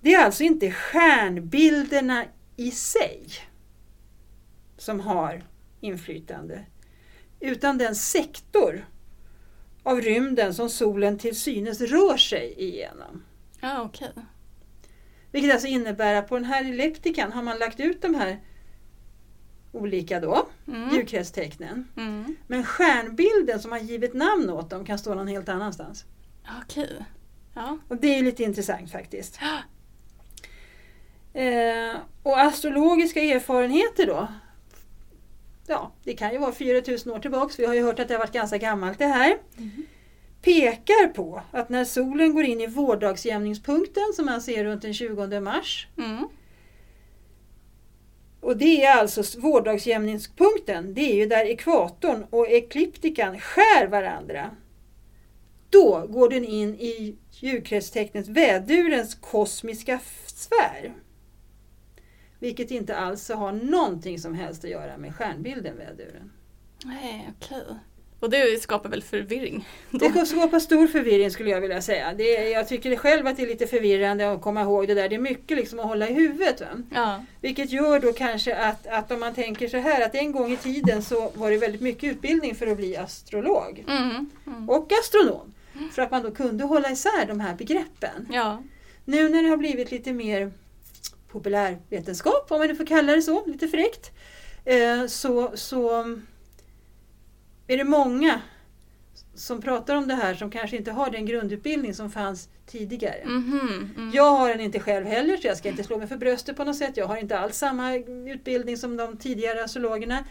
Det 0.00 0.14
är 0.14 0.24
alltså 0.24 0.44
inte 0.44 0.70
stjärnbilderna 0.72 2.24
i 2.56 2.70
sig 2.70 3.26
som 4.76 5.00
har 5.00 5.42
inflytande 5.80 6.64
utan 7.40 7.78
den 7.78 7.94
sektor 7.94 8.86
av 9.82 10.00
rymden 10.00 10.54
som 10.54 10.70
solen 10.70 11.18
till 11.18 11.36
synes 11.36 11.80
rör 11.80 12.16
sig 12.16 12.54
igenom. 12.58 13.24
Ja 13.60 13.82
okej. 13.82 14.12
Vilket 15.32 15.52
alltså 15.52 15.68
innebär 15.68 16.14
att 16.14 16.28
på 16.28 16.34
den 16.34 16.44
här 16.44 16.64
elliptikan 16.64 17.32
har 17.32 17.42
man 17.42 17.58
lagt 17.58 17.80
ut 17.80 18.02
de 18.02 18.14
här 18.14 18.40
olika 19.72 20.20
då, 20.20 20.46
Mm. 20.68 20.90
djurkretstecknen. 20.94 21.88
Mm. 21.96 22.36
Men 22.46 22.64
stjärnbilden 22.64 23.60
som 23.60 23.72
har 23.72 23.78
givit 23.78 24.14
namn 24.14 24.50
åt 24.50 24.70
dem 24.70 24.84
kan 24.84 24.98
stå 24.98 25.14
någon 25.14 25.28
helt 25.28 25.48
annanstans. 25.48 26.04
Okej. 26.62 27.04
Ja. 27.54 27.78
Och 27.88 27.96
det 27.96 28.18
är 28.18 28.22
lite 28.22 28.42
intressant 28.42 28.90
faktiskt. 28.92 29.38
Eh, 31.32 31.96
och 32.22 32.40
astrologiska 32.40 33.20
erfarenheter 33.20 34.06
då? 34.06 34.28
Ja, 35.66 35.92
det 36.04 36.12
kan 36.14 36.32
ju 36.32 36.38
vara 36.38 36.52
4000 36.52 37.12
år 37.12 37.18
tillbaks. 37.18 37.58
Vi 37.58 37.64
har 37.66 37.74
ju 37.74 37.82
hört 37.82 37.98
att 37.98 38.08
det 38.08 38.14
har 38.14 38.18
varit 38.18 38.32
ganska 38.32 38.58
gammalt 38.58 38.98
det 38.98 39.06
här. 39.06 39.38
Pekar 40.42 41.08
på 41.08 41.42
att 41.50 41.68
när 41.68 41.84
solen 41.84 42.34
går 42.34 42.44
in 42.44 42.60
i 42.60 42.66
vårdagsjämningspunkten 42.66 44.12
som 44.16 44.26
man 44.26 44.40
ser 44.40 44.64
runt 44.64 44.82
den 44.82 44.94
20 44.94 45.40
mars. 45.40 45.86
Mm. 45.98 46.28
Och 48.40 48.56
det 48.56 48.84
är 48.84 48.96
alltså 48.96 49.40
vårdagsjämningspunkten. 49.40 50.94
Det 50.94 51.12
är 51.12 51.14
ju 51.14 51.26
där 51.26 51.44
ekvatorn 51.44 52.26
och 52.30 52.48
ekliptikan 52.48 53.40
skär 53.40 53.86
varandra. 53.86 54.50
Då 55.70 56.06
går 56.08 56.28
den 56.28 56.44
in 56.44 56.74
i 56.74 57.16
djurkretstecknet 57.30 58.28
vädurens 58.28 59.14
kosmiska 59.14 60.00
sfär. 60.26 60.94
Vilket 62.38 62.70
inte 62.70 62.96
alls 62.96 63.28
har 63.28 63.52
någonting 63.52 64.18
som 64.18 64.34
helst 64.34 64.64
att 64.64 64.70
göra 64.70 64.98
med 64.98 65.14
stjärnbilden 65.14 65.76
väduren. 65.76 66.32
Nej 66.84 67.30
okej. 67.36 67.64
Och 68.20 68.30
det 68.30 68.62
skapar 68.62 68.88
väl 68.88 69.02
förvirring? 69.02 69.68
då? 69.90 70.08
Det 70.08 70.26
skapar 70.26 70.58
stor 70.58 70.86
förvirring 70.86 71.30
skulle 71.30 71.50
jag 71.50 71.60
vilja 71.60 71.82
säga. 71.82 72.14
Det 72.14 72.48
jag 72.50 72.68
tycker 72.68 72.96
själv 72.96 73.26
att 73.26 73.36
det 73.36 73.42
är 73.42 73.46
lite 73.46 73.66
förvirrande 73.66 74.32
att 74.32 74.42
komma 74.42 74.62
ihåg 74.62 74.88
det 74.88 74.94
där. 74.94 75.08
Det 75.08 75.14
är 75.14 75.18
mycket 75.20 75.56
liksom 75.56 75.80
att 75.80 75.86
hålla 75.86 76.08
i 76.08 76.12
huvudet. 76.12 76.62
Ja. 76.94 77.24
Vilket 77.40 77.70
gör 77.70 78.00
då 78.00 78.12
kanske 78.12 78.56
att, 78.56 78.86
att 78.86 79.10
om 79.12 79.20
man 79.20 79.34
tänker 79.34 79.68
så 79.68 79.76
här 79.76 80.06
att 80.06 80.14
en 80.14 80.32
gång 80.32 80.52
i 80.52 80.56
tiden 80.56 81.02
så 81.02 81.32
var 81.34 81.50
det 81.50 81.58
väldigt 81.58 81.80
mycket 81.80 82.04
utbildning 82.12 82.54
för 82.54 82.66
att 82.66 82.76
bli 82.76 82.96
astrolog 82.96 83.84
Mm. 83.88 84.30
Mm. 84.46 84.70
och 84.70 84.92
astronom. 85.02 85.54
För 85.92 86.02
att 86.02 86.10
man 86.10 86.22
då 86.22 86.30
kunde 86.30 86.64
hålla 86.64 86.90
isär 86.90 87.26
de 87.26 87.40
här 87.40 87.54
begreppen. 87.54 88.28
Ja. 88.32 88.62
Nu 89.04 89.28
när 89.28 89.42
det 89.42 89.48
har 89.48 89.56
blivit 89.56 89.90
lite 89.90 90.12
mer 90.12 90.52
populärvetenskap, 91.32 92.46
om 92.52 92.58
man 92.58 92.68
nu 92.68 92.74
får 92.76 92.86
kalla 92.86 93.12
det 93.16 93.22
så, 93.22 93.46
lite 93.46 93.68
fräckt, 93.68 94.10
eh, 94.64 95.06
så, 95.06 95.50
så 95.54 96.04
är 97.68 97.76
det 97.76 97.84
många 97.84 98.40
som 99.34 99.60
pratar 99.62 99.94
om 99.96 100.08
det 100.08 100.14
här 100.14 100.34
som 100.34 100.50
kanske 100.50 100.76
inte 100.76 100.92
har 100.92 101.10
den 101.10 101.26
grundutbildning 101.26 101.94
som 101.94 102.10
fanns 102.10 102.48
tidigare. 102.66 103.24
Mhm, 103.24 103.90
mm. 103.96 104.10
Jag 104.14 104.30
har 104.30 104.48
den 104.48 104.60
inte 104.60 104.80
själv 104.80 105.06
heller 105.06 105.36
så 105.36 105.46
jag 105.46 105.56
ska 105.56 105.68
inte 105.68 105.84
slå 105.84 105.98
mig 105.98 106.06
för 106.06 106.16
bröstet 106.16 106.56
på 106.56 106.64
något 106.64 106.76
sätt. 106.76 106.96
Jag 106.96 107.06
har 107.06 107.16
inte 107.16 107.38
alls 107.38 107.56
samma 107.56 107.94
utbildning 108.28 108.76
som 108.76 108.96
de 108.96 109.16
tidigare 109.16 109.64
astrologerna. 109.64 110.24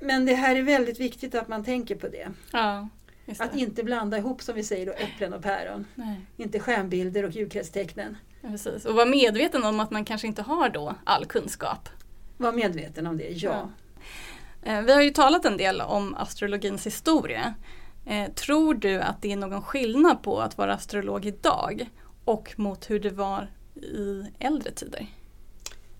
Men 0.00 0.26
det 0.26 0.34
här 0.34 0.56
är 0.56 0.62
väldigt 0.62 1.00
viktigt 1.00 1.34
att 1.34 1.48
man 1.48 1.64
tänker 1.64 1.94
på 1.94 2.08
det. 2.08 2.28
Ja, 2.52 2.88
det. 3.26 3.40
Att 3.40 3.56
inte 3.56 3.84
blanda 3.84 4.18
ihop 4.18 4.42
som 4.42 4.54
vi 4.54 4.62
säger 4.62 4.86
då 4.86 4.92
äpplen 4.92 5.32
och 5.32 5.42
päron. 5.42 5.86
Nej, 5.94 6.20
Inte 6.36 6.60
stjärnbilder 6.60 7.24
och 7.24 7.30
djurkretstecknen. 7.30 8.16
ja, 8.40 8.48
precis. 8.48 8.84
Och 8.84 8.94
vara 8.94 9.06
medveten 9.06 9.64
om 9.64 9.80
att 9.80 9.90
man 9.90 10.04
kanske 10.04 10.26
inte 10.26 10.42
har 10.42 10.68
då 10.68 10.94
all 11.04 11.24
kunskap. 11.24 11.88
Var 12.36 12.52
medveten 12.52 13.06
om 13.06 13.16
det, 13.18 13.28
ja. 13.28 13.50
Eh, 13.52 13.66
Vi 14.64 14.92
har 14.92 15.02
ju 15.02 15.10
talat 15.10 15.44
en 15.44 15.56
del 15.56 15.80
om 15.80 16.14
astrologins 16.14 16.86
historia. 16.86 17.54
Eh, 18.06 18.32
Tror 18.32 18.74
du 18.74 19.00
att 19.00 19.22
det 19.22 19.32
är 19.32 19.36
någon 19.36 19.62
skillnad 19.62 20.22
på 20.22 20.40
att 20.40 20.58
vara 20.58 20.74
astrolog 20.74 21.26
idag 21.26 21.88
och 22.24 22.52
mot 22.56 22.90
hur 22.90 23.00
det 23.00 23.10
var 23.10 23.50
i 23.76 24.24
äldre 24.38 24.70
tider? 24.72 25.06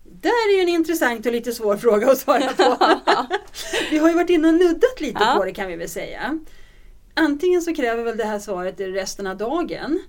Där 0.03 0.29
är 0.49 0.55
ju 0.55 0.61
en 0.61 0.69
intressant 0.69 1.25
och 1.25 1.31
lite 1.31 1.51
svår 1.51 1.77
fråga 1.77 2.11
att 2.11 2.17
svara 2.17 2.53
på. 2.57 2.77
vi 3.91 3.97
har 3.97 4.09
ju 4.09 4.15
varit 4.15 4.29
inne 4.29 4.47
och 4.47 4.53
nuddat 4.53 5.01
lite 5.01 5.19
Ja. 5.23 5.35
på 5.37 5.45
det 5.45 5.53
kan 5.53 5.67
vi 5.67 5.75
väl 5.75 5.89
säga. 5.89 6.39
Antingen 7.13 7.61
så 7.61 7.75
kräver 7.75 8.03
väl 8.03 8.17
det 8.17 8.23
här 8.25 8.39
svaret 8.39 8.79
resten 8.79 9.27
av 9.27 9.37
dagen. 9.37 10.01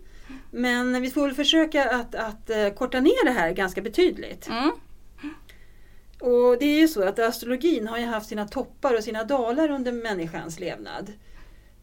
Men 0.50 1.02
vi 1.02 1.10
får 1.10 1.22
väl 1.26 1.34
försöka 1.34 1.90
att, 1.90 2.14
att 2.14 2.50
eh, 2.50 2.68
korta 2.68 3.00
ner 3.00 3.24
det 3.24 3.30
här 3.30 3.50
ganska 3.52 3.80
betydligt. 3.82 4.48
Mm. 4.48 4.70
Och 6.20 6.58
det 6.58 6.64
är 6.64 6.80
ju 6.80 6.88
så 6.88 7.02
att 7.02 7.18
astrologin 7.18 7.86
har 7.86 7.98
ju 7.98 8.04
haft 8.04 8.28
sina 8.28 8.48
toppar 8.48 8.94
och 8.94 9.04
sina 9.04 9.24
dalar 9.24 9.70
under 9.70 9.92
människans 9.92 10.60
levnad. 10.60 11.12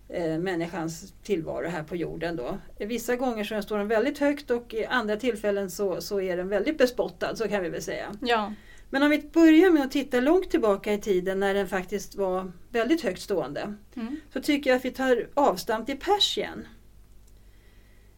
Eh, 0.10 0.38
människans 0.38 1.14
tillvaro 1.24 1.68
här 1.68 1.84
på 1.84 1.96
jorden 1.96 2.36
då. 2.36 2.58
Vissa 2.78 3.16
gånger 3.16 3.44
så 3.44 3.62
står 3.62 3.78
den 3.78 3.88
väldigt 3.88 4.20
högt 4.20 4.52
och 4.52 4.74
i 4.74 4.86
andra 4.86 5.18
tillfällen 5.18 5.72
så, 5.72 6.02
så 6.02 6.22
är 6.22 6.38
den 6.38 6.50
väldigt 6.50 6.78
bespottad, 6.78 7.36
så 7.36 7.48
kan 7.48 7.64
vi 7.64 7.70
väl 7.70 7.82
säga. 7.82 8.16
Ja. 8.22 8.54
Men 8.90 9.04
om 9.04 9.10
vi 9.10 9.30
börjar 9.34 9.70
med 9.70 9.84
att 9.84 9.92
titta 9.92 10.20
långt 10.20 10.50
tillbaka 10.52 10.94
i 10.94 10.98
tiden 10.98 11.40
när 11.40 11.54
den 11.54 11.68
faktiskt 11.68 12.16
var 12.16 12.52
väldigt 12.70 13.02
högt 13.02 13.22
stående. 13.22 13.74
Mm. 13.96 14.20
Så 14.34 14.42
tycker 14.42 14.70
jag 14.70 14.78
att 14.78 14.86
vi 14.86 14.92
tar 14.92 15.28
avstamp 15.34 15.90
i 15.90 15.96
Persien. 15.96 16.68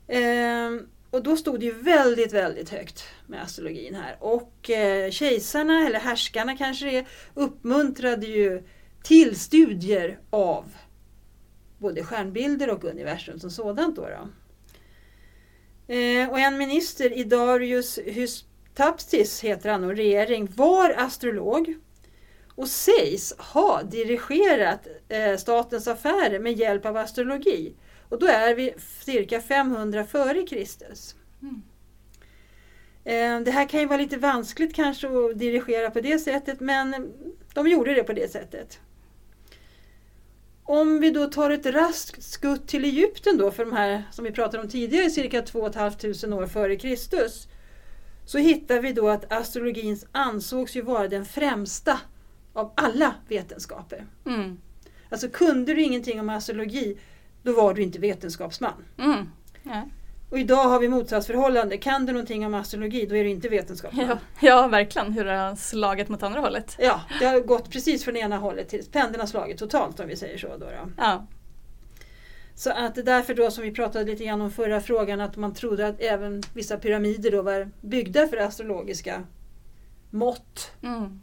Ehm, 0.07 0.87
och 1.15 1.23
då 1.23 1.37
stod 1.37 1.59
det 1.59 1.65
ju 1.65 1.71
väldigt, 1.71 2.33
väldigt 2.33 2.69
högt 2.69 3.03
med 3.27 3.41
astrologin 3.41 3.95
här. 3.95 4.17
Och 4.19 4.69
eh, 4.69 5.11
kejsarna, 5.11 5.87
eller 5.87 5.99
härskarna 5.99 6.57
kanske 6.57 6.85
det 6.85 6.97
är, 6.97 7.05
uppmuntrade 7.33 8.25
ju 8.25 8.63
till 9.03 9.39
studier 9.39 10.19
av 10.29 10.75
både 11.77 12.03
stjärnbilder 12.03 12.69
och 12.69 12.83
universum 12.83 13.39
som 13.39 13.51
sådant. 13.51 13.95
Då 13.95 14.01
då. 14.01 14.29
Eh, 15.93 16.29
och 16.29 16.39
en 16.39 16.57
minister, 16.57 17.17
Idarius 17.17 17.99
Hystaptis 18.05 19.43
heter 19.43 19.69
han 19.69 19.83
och 19.83 19.95
regering, 19.95 20.47
var 20.55 20.89
astrolog 20.97 21.75
och 22.55 22.67
sägs 22.67 23.33
ha 23.37 23.83
dirigerat 23.83 24.87
eh, 25.09 25.37
statens 25.37 25.87
affärer 25.87 26.39
med 26.39 26.53
hjälp 26.53 26.85
av 26.85 26.97
astrologi. 26.97 27.75
Och 28.09 28.19
då 28.19 28.25
är 28.25 28.55
vi 28.55 28.73
cirka 28.79 29.41
500 29.41 30.05
före 30.05 30.43
Kristus. 30.43 31.15
Mm. 31.41 31.61
Eh, 33.03 33.43
det 33.45 33.51
här 33.51 33.69
kan 33.69 33.79
ju 33.79 33.85
vara 33.85 34.01
lite 34.01 34.17
vanskligt 34.17 34.75
kanske 34.75 35.07
att 35.07 35.39
dirigera 35.39 35.91
på 35.91 36.01
det 36.01 36.19
sättet 36.19 36.59
men 36.59 37.13
de 37.53 37.67
gjorde 37.67 37.93
det 37.93 38.03
på 38.03 38.13
det 38.13 38.31
sättet. 38.31 38.79
Om 40.63 40.99
vi 40.99 41.11
då 41.11 41.25
tar 41.25 41.49
ett 41.49 41.65
raskt 41.65 42.23
skutt 42.23 42.67
till 42.67 42.85
Egypten 42.85 43.37
då 43.37 43.51
för 43.51 43.65
de 43.65 43.73
här 43.73 44.03
som 44.11 44.25
vi 44.25 44.31
pratade 44.31 44.63
om 44.63 44.69
tidigare, 44.69 45.09
cirka 45.09 45.41
2 45.41 45.71
500 45.71 46.35
år 46.35 46.47
före 46.47 46.75
Kristus. 46.75 47.47
Så 48.25 48.37
hittar 48.37 48.79
vi 48.79 48.93
då 48.93 49.09
att 49.09 49.31
astrologin 49.31 49.99
ansågs 50.11 50.75
ju 50.75 50.81
vara 50.81 51.07
den 51.07 51.25
främsta 51.25 51.99
av 52.53 52.71
alla 52.75 53.15
vetenskaper. 53.27 54.05
Mm. 54.25 54.57
Alltså 55.09 55.29
kunde 55.29 55.73
du 55.73 55.81
ingenting 55.81 56.19
om 56.19 56.29
astrologi, 56.29 56.97
då 57.45 57.53
var 57.53 57.73
du 57.73 57.81
inte 57.83 57.99
vetenskapsman. 57.99 58.85
Mm. 58.97 59.29
Ja. 59.63 59.89
Och 60.29 60.39
idag 60.39 60.63
har 60.63 60.79
vi 60.79 60.89
motsatsförhållande. 60.89 61.77
Kan 61.77 62.05
du 62.05 62.13
någonting 62.13 62.45
om 62.45 62.53
astrologi, 62.53 63.05
då 63.05 63.15
är 63.15 63.23
du 63.23 63.29
inte 63.29 63.49
vetenskapsman. 63.49 64.07
Ja, 64.07 64.17
ja, 64.39 64.67
verkligen. 64.67 65.11
Hur 65.13 65.25
det 65.25 65.37
har 65.37 65.55
slagit 65.55 66.09
mot 66.09 66.23
andra 66.23 66.39
hållet. 66.39 66.75
Ja, 66.79 67.01
det 67.19 67.25
har 67.25 67.39
gått 67.39 67.71
precis 67.71 68.03
från 68.03 68.17
ena 68.17 68.37
hållet 68.37 68.69
till 68.69 68.85
pendeln 68.91 69.19
har 69.19 69.27
slagit 69.27 69.57
totalt 69.57 69.99
om 69.99 70.07
vi 70.07 70.15
säger 70.15 70.37
så. 70.37 70.47
Då, 70.47 70.57
då. 70.65 70.91
Ja. 70.97 71.27
Så 72.55 72.71
att 72.71 72.95
det 72.95 73.01
är 73.01 73.05
därför 73.05 73.33
då 73.33 73.51
som 73.51 73.63
vi 73.63 73.71
pratade 73.71 74.05
lite 74.05 74.25
grann 74.25 74.41
om 74.41 74.51
förra 74.51 74.81
frågan 74.81 75.21
att 75.21 75.35
man 75.37 75.53
trodde 75.53 75.87
att 75.87 76.01
även 76.01 76.43
vissa 76.53 76.77
pyramider 76.77 77.31
då 77.31 77.41
var 77.41 77.71
byggda 77.81 78.27
för 78.27 78.37
astrologiska 78.37 79.23
mått 80.09 80.71
Mm. 80.83 81.21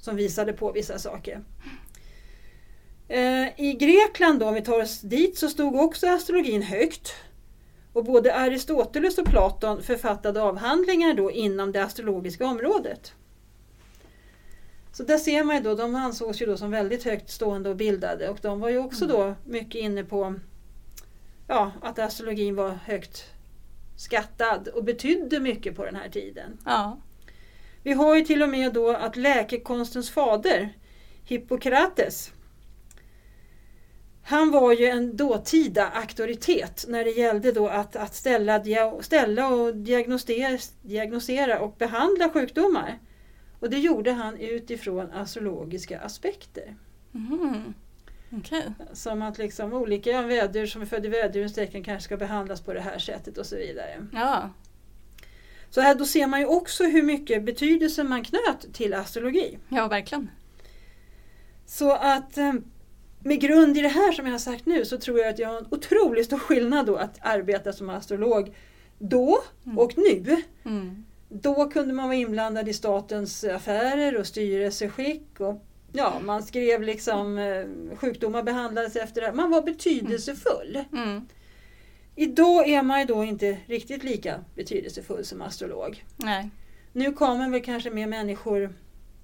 som 0.00 0.16
visade 0.16 0.52
på 0.52 0.72
vissa 0.72 0.98
saker. 0.98 1.40
I 3.56 3.72
Grekland 3.72 4.40
då, 4.40 4.46
om 4.46 4.54
vi 4.54 4.62
tar 4.62 4.82
oss 4.82 5.00
dit, 5.00 5.38
så 5.38 5.48
stod 5.48 5.76
också 5.76 6.06
astrologin 6.06 6.62
högt. 6.62 7.14
Och 7.92 8.04
både 8.04 8.34
Aristoteles 8.34 9.18
och 9.18 9.26
Platon 9.26 9.82
författade 9.82 10.42
avhandlingar 10.42 11.14
då 11.14 11.30
inom 11.30 11.72
det 11.72 11.84
astrologiska 11.84 12.46
området. 12.46 13.12
Så 14.92 15.02
där 15.02 15.18
ser 15.18 15.44
man 15.44 15.56
ju 15.56 15.62
då, 15.62 15.74
de 15.74 15.94
ansågs 15.94 16.42
ju 16.42 16.46
då 16.46 16.56
som 16.56 16.70
väldigt 16.70 17.04
högt 17.04 17.30
stående 17.30 17.70
och 17.70 17.76
bildade 17.76 18.28
och 18.28 18.38
de 18.42 18.60
var 18.60 18.68
ju 18.68 18.78
också 18.78 19.06
då 19.06 19.34
mycket 19.44 19.80
inne 19.80 20.04
på 20.04 20.34
ja, 21.48 21.72
att 21.82 21.98
astrologin 21.98 22.56
var 22.56 22.70
högt 22.70 23.24
skattad 23.96 24.68
och 24.68 24.84
betydde 24.84 25.40
mycket 25.40 25.76
på 25.76 25.84
den 25.84 25.96
här 25.96 26.08
tiden. 26.08 26.58
Ja. 26.64 26.98
Vi 27.82 27.92
har 27.92 28.16
ju 28.16 28.24
till 28.24 28.42
och 28.42 28.48
med 28.48 28.72
då 28.72 28.90
att 28.90 29.16
läkekonstens 29.16 30.10
fader, 30.10 30.72
Hippokrates, 31.24 32.32
han 34.28 34.50
var 34.50 34.72
ju 34.72 34.86
en 34.86 35.16
dåtida 35.16 35.88
auktoritet 35.88 36.84
när 36.88 37.04
det 37.04 37.10
gällde 37.10 37.52
då 37.52 37.68
att, 37.68 37.96
att 37.96 38.14
ställa, 38.14 38.62
ställa 39.00 39.48
och 39.48 39.76
diagnosera 40.82 41.60
och 41.60 41.74
behandla 41.78 42.30
sjukdomar. 42.30 42.98
Och 43.60 43.70
det 43.70 43.78
gjorde 43.78 44.12
han 44.12 44.36
utifrån 44.36 45.10
astrologiska 45.12 46.00
aspekter. 46.00 46.76
Mm. 47.14 47.74
Okej. 48.32 48.62
Som 48.92 49.22
att 49.22 49.38
liksom 49.38 49.72
olika 49.72 50.22
väder 50.22 50.66
som 50.66 50.82
är 50.82 50.86
födda 50.86 51.06
i 51.06 51.10
vädurens 51.10 51.54
tecken 51.54 51.84
kanske 51.84 52.04
ska 52.04 52.16
behandlas 52.16 52.60
på 52.60 52.72
det 52.72 52.80
här 52.80 52.98
sättet 52.98 53.38
och 53.38 53.46
så 53.46 53.56
vidare. 53.56 54.06
Ja. 54.12 54.50
Så 55.70 55.80
här, 55.80 55.94
då 55.94 56.04
ser 56.04 56.26
man 56.26 56.40
ju 56.40 56.46
också 56.46 56.84
hur 56.84 57.02
mycket 57.02 57.44
betydelse 57.44 58.04
man 58.04 58.24
knöt 58.24 58.74
till 58.74 58.94
astrologi. 58.94 59.58
ja, 59.68 59.88
verkligen. 59.88 60.30
Så 61.66 61.92
att 61.92 62.38
eh, 62.38 62.52
med 63.26 63.40
grund 63.40 63.78
i 63.78 63.80
det 63.82 63.88
här 63.88 64.12
som 64.12 64.26
jag 64.26 64.32
har 64.32 64.38
sagt 64.38 64.66
nu 64.66 64.84
så 64.84 64.98
tror 64.98 65.18
jag 65.18 65.28
att 65.28 65.38
jag 65.38 65.48
har 65.48 65.58
en 65.58 65.66
otroligt 65.70 66.26
stor 66.26 66.38
skillnad 66.38 66.86
då 66.86 66.96
att 66.96 67.18
arbeta 67.20 67.72
som 67.72 67.90
astrolog 67.90 68.54
då 68.98 69.38
Mm. 69.66 69.78
och 69.78 69.92
nu. 69.98 70.42
Mm. 70.64 71.04
Då 71.28 71.68
kunde 71.70 71.94
man 71.94 72.04
vara 72.04 72.16
inblandad 72.16 72.68
i 72.68 72.72
statens 72.72 73.44
affärer 73.44 74.16
och 74.18 74.26
styrelseskick. 74.26 75.40
Och, 75.40 75.64
ja, 75.92 76.20
man 76.24 76.42
skrev 76.42 76.82
liksom 76.82 77.38
eh, 77.38 77.96
sjukdomar 77.96 78.42
behandlades 78.42 78.96
efter 78.96 79.20
det. 79.22 79.32
Man 79.32 79.50
var 79.50 79.62
betydelsefull. 79.62 80.84
Mm. 80.92 81.26
Idag 82.16 82.68
är 82.68 82.82
man 82.82 83.00
ju 83.00 83.06
då 83.06 83.24
inte 83.24 83.56
riktigt 83.66 84.04
lika 84.04 84.44
betydelsefull 84.54 85.24
som 85.24 85.42
astrolog. 85.42 86.04
Nej. 86.16 86.50
Nu 86.92 87.12
kommer 87.12 87.50
väl 87.50 87.62
kanske 87.62 87.90
mer 87.90 88.06
människor 88.06 88.74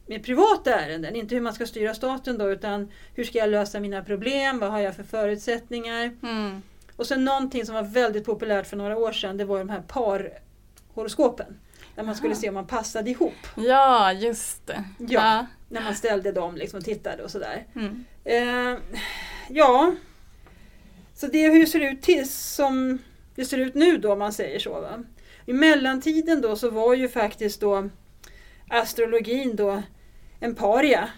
med 0.07 0.25
privata 0.25 0.75
ärenden, 0.81 1.17
inte 1.17 1.35
hur 1.35 1.43
man 1.43 1.55
ska 1.55 1.67
styra 1.67 1.95
staten 1.95 2.38
då 2.38 2.51
utan 2.51 2.91
hur 3.15 3.25
ska 3.25 3.38
jag 3.38 3.51
lösa 3.51 3.81
mina 3.81 4.03
problem, 4.05 4.59
vad 4.59 4.71
har 4.71 4.79
jag 4.79 4.97
för 4.97 5.03
förutsättningar. 5.03 6.17
Mm. 6.23 6.62
Och 6.97 7.07
sen 7.07 7.25
någonting 7.25 7.67
som 7.67 7.75
var 7.75 7.83
väldigt 7.83 8.25
populärt 8.25 8.67
för 8.67 8.77
några 8.77 8.97
år 8.97 9.12
sedan 9.12 9.37
det 9.37 9.45
var 9.45 9.59
de 9.59 9.69
här 9.69 9.83
parhoroskopen. 9.88 11.59
Där 11.95 12.03
man 12.03 12.17
skulle 12.17 12.33
Aha. 12.33 12.41
se 12.41 12.49
om 12.49 12.55
man 12.55 12.67
passade 12.67 13.11
ihop 13.11 13.33
Ja, 13.57 14.12
just 14.12 14.67
det. 14.67 14.85
Ja. 14.99 15.47
när 15.69 15.83
man 15.83 15.95
ställde 15.95 16.33
dem 16.33 16.57
liksom 16.57 16.79
och 16.79 16.85
tittade 16.85 17.23
och 17.23 17.31
sådär. 17.31 17.67
Mm. 17.75 18.05
Eh, 18.25 18.79
ja, 19.49 19.95
så 21.15 21.27
det 21.27 21.45
är 21.45 21.53
hur 21.53 21.61
det 21.61 21.67
ser 21.67 21.81
ut 21.81 22.03
till, 22.03 22.29
som 22.29 22.99
det 23.35 23.45
ser 23.45 23.59
ut 23.59 23.75
nu 23.75 23.99
då 23.99 24.12
om 24.12 24.19
man 24.19 24.33
säger 24.33 24.59
så. 24.59 24.81
Va? 24.81 25.03
I 25.47 25.53
mellantiden 25.53 26.41
då 26.41 26.57
så 26.57 26.71
var 26.71 26.95
ju 26.95 27.09
faktiskt 27.09 27.61
då 27.61 27.88
astrologin 28.68 29.57
då 29.57 29.83
en 30.40 30.55
paria. 30.55 31.09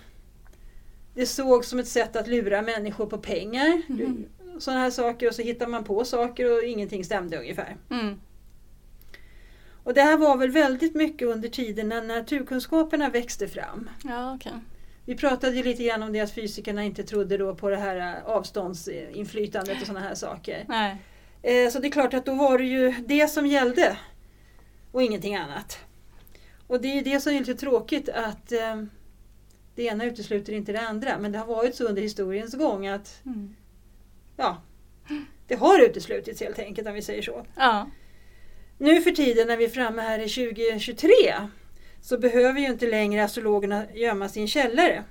Det 1.14 1.26
såg 1.26 1.64
som 1.64 1.78
ett 1.78 1.88
sätt 1.88 2.16
att 2.16 2.26
lura 2.28 2.62
människor 2.62 3.06
på 3.06 3.18
pengar. 3.18 3.82
Mhm. 3.88 4.26
Sådana 4.58 4.80
här 4.80 4.90
saker 4.90 5.28
och 5.28 5.34
så 5.34 5.42
hittar 5.42 5.66
man 5.66 5.84
på 5.84 6.04
saker 6.04 6.52
och 6.56 6.62
ingenting 6.64 7.04
stämde 7.04 7.38
ungefär. 7.38 7.76
Mm. 7.90 8.20
Och 9.84 9.94
det 9.94 10.02
här 10.02 10.16
var 10.16 10.36
väl 10.36 10.50
väldigt 10.50 10.94
mycket 10.94 11.28
under 11.28 11.48
tiden 11.48 11.88
när 11.88 12.02
naturkunskaperna 12.02 13.08
växte 13.10 13.48
fram. 13.48 13.90
Ja, 14.04 14.34
okej. 14.34 14.52
Vi 15.04 15.14
pratade 15.16 15.56
ju 15.56 15.62
lite 15.62 15.82
grann 15.84 16.02
om 16.02 16.12
det 16.12 16.20
att 16.20 16.32
fysikerna 16.34 16.84
inte 16.84 17.02
trodde 17.04 17.36
då 17.38 17.54
på 17.54 17.70
det 17.70 17.76
här 17.76 17.96
eh, 17.96 18.24
avståndsinflytandet 18.26 19.80
och 19.80 19.86
sådana 19.86 20.06
här 20.06 20.14
saker. 20.14 20.64
Nej. 20.68 20.96
Eh, 21.42 21.70
Så 21.70 21.78
det 21.78 21.88
är 21.88 21.92
klart 21.92 22.14
att 22.14 22.26
då 22.26 22.34
var 22.34 22.58
det 22.58 22.64
ju 22.64 22.94
det 23.06 23.28
som 23.30 23.46
gällde 23.46 23.96
och 24.92 25.02
ingenting 25.02 25.36
annat. 25.36 25.78
Och 26.66 26.80
det 26.80 26.88
är 26.88 26.94
ju 26.94 27.00
det 27.02 27.20
som 27.20 27.32
är 27.32 27.38
lite 27.38 27.54
tråkigt 27.54 28.08
att 28.08 28.52
eh, 28.52 28.82
det 29.74 29.82
ena 29.82 30.04
utesluter 30.04 30.52
inte 30.52 30.72
det 30.72 30.80
andra. 30.80 31.18
Men 31.18 31.32
det 31.32 31.38
har 31.38 31.46
varit 31.46 31.74
så 31.74 31.84
under 31.84 32.02
historiens 32.02 32.54
gång 32.54 32.86
att 32.86 33.20
Mm. 33.26 33.54
ja, 34.36 34.62
det 35.46 35.54
har 35.54 35.78
uteslutits 35.84 36.40
helt 36.40 36.58
enkelt 36.58 36.88
om 36.88 36.94
vi 36.94 37.02
säger 37.02 37.22
så. 37.22 37.46
Ja. 37.56 37.90
Nu 38.78 39.00
för 39.02 39.10
tiden 39.10 39.46
när 39.46 39.56
vi 39.56 39.64
är 39.64 39.68
framme 39.68 40.02
här 40.02 40.18
i 40.18 40.28
2023 40.28 41.08
så 42.00 42.18
behöver 42.18 42.60
ju 42.60 42.66
inte 42.66 42.86
längre 42.86 43.24
astrologerna 43.24 43.84
gömma 43.94 44.28
sin 44.28 44.48
källare. 44.48 45.04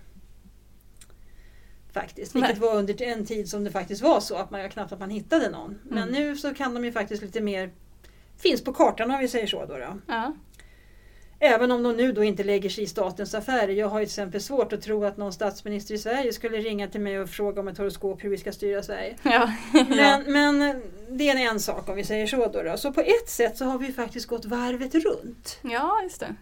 Faktiskt, 1.93 2.35
vilket 2.35 2.51
Nej. 2.51 2.59
var 2.59 2.75
under 2.75 3.01
en 3.03 3.25
tid 3.25 3.49
som 3.49 3.63
det 3.63 3.71
faktiskt 3.71 4.01
var 4.01 4.19
så 4.19 4.35
att 4.35 4.51
man 4.51 4.69
knappt 4.69 4.91
att 4.91 4.99
man 4.99 5.09
hittade 5.09 5.49
någon. 5.49 5.79
Men 5.83 6.03
Mm. 6.09 6.13
nu 6.15 6.37
så 6.37 6.53
kan 6.53 6.73
de 6.73 6.85
ju 6.85 6.91
faktiskt 6.91 7.21
lite 7.23 7.41
mer, 7.41 7.71
finns 8.37 8.63
på 8.63 8.73
kartan 8.73 9.11
om 9.11 9.19
vi 9.19 9.27
säger 9.27 9.47
så. 9.47 9.65
Då, 9.65 9.77
då. 9.77 9.99
Ja. 10.07 10.33
Även 11.45 11.71
om 11.71 11.83
de 11.83 11.97
nu 11.97 12.11
då 12.11 12.23
inte 12.23 12.43
lägger 12.43 12.69
sig 12.69 12.83
i 12.83 12.87
statens 12.87 13.35
affärer. 13.35 13.73
Jag 13.73 13.87
har 13.87 13.99
ju 13.99 14.05
till 14.05 14.11
exempel 14.11 14.41
svårt 14.41 14.73
att 14.73 14.81
tro 14.81 15.05
att 15.05 15.17
någon 15.17 15.33
statsminister 15.33 15.95
i 15.95 15.97
Sverige 15.97 16.33
skulle 16.33 16.57
ringa 16.57 16.87
till 16.87 17.01
mig 17.01 17.19
och 17.19 17.29
fråga 17.29 17.61
om 17.61 17.67
ett 17.67 17.77
horoskop 17.77 18.23
hur 18.23 18.29
vi 18.29 18.37
ska 18.37 18.51
styra 18.51 18.83
Sverige. 18.83 19.15
Ja. 19.23 19.51
Men, 19.89 20.31
men 20.33 20.81
det 21.09 21.29
är 21.29 21.51
en 21.51 21.59
sak 21.59 21.89
om 21.89 21.95
vi 21.95 22.03
säger 22.03 22.27
så. 22.27 22.47
Då, 22.47 22.63
då. 22.63 22.77
Så 22.77 22.93
på 22.93 23.01
ett 23.01 23.29
sätt 23.29 23.57
så 23.57 23.65
har 23.65 23.77
vi 23.77 23.91
faktiskt 23.91 24.27
gått 24.27 24.45
varvet 24.45 24.95
runt. 24.95 25.59
ja, 25.61 25.99
just 26.03 26.19
det. 26.19 26.35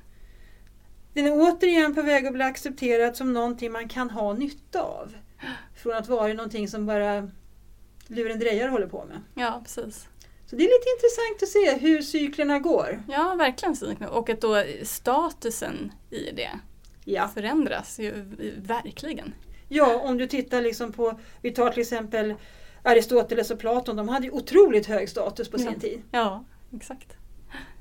Den 1.14 1.26
är 1.26 1.32
återigen 1.34 1.96
på 1.96 2.02
väg 2.02 2.26
att 2.28 2.34
bli 2.34 2.44
accepterad 2.44 3.18
som 3.18 3.34
någonting 3.34 3.72
man 3.72 3.90
kan 3.90 4.10
ha 4.10 4.34
nytta 4.34 4.82
av. 4.82 5.14
Från 5.76 5.94
att 5.94 6.08
vara 6.08 6.34
någonting 6.34 6.68
som 6.68 6.86
bara 6.86 7.30
lurendrejare 8.08 8.70
håller 8.70 8.88
på 8.88 9.06
med. 9.06 9.22
Ja, 9.36 9.62
precis. 9.64 10.08
Så 10.52 10.58
det 10.58 10.64
är 10.64 10.68
lite 10.80 10.90
intressant 10.98 11.44
att 11.44 11.50
se 11.50 11.88
hur 11.88 12.02
cyklerna 12.02 12.60
går. 12.60 13.04
Ja, 13.10 13.36
verkligen. 13.38 14.04
Och 14.10 14.30
att 14.30 14.42
då 14.42 14.64
statusen 14.84 15.92
i 16.10 16.32
det 16.32 16.50
Ja. 17.06 17.28
förändras 17.28 18.00
ju 18.00 18.12
verkligen. 18.58 19.34
ja, 19.70 20.00
om 20.02 20.18
du 20.18 20.28
tittar 20.28 20.62
liksom 20.62 20.92
på, 20.92 21.20
vi 21.42 21.52
tar 21.52 21.70
till 21.70 21.82
exempel 21.82 22.34
Aristoteles 22.84 23.52
och 23.52 23.60
Platon, 23.60 23.96
de 23.96 24.10
hade 24.10 24.26
ju 24.26 24.32
otroligt 24.32 24.86
hög 24.88 25.10
status 25.10 25.50
på 25.50 25.58
sin 25.58 25.68
Ja. 25.74 25.80
tid. 25.80 26.02
Ja, 26.12 26.44
exakt. 26.76 27.14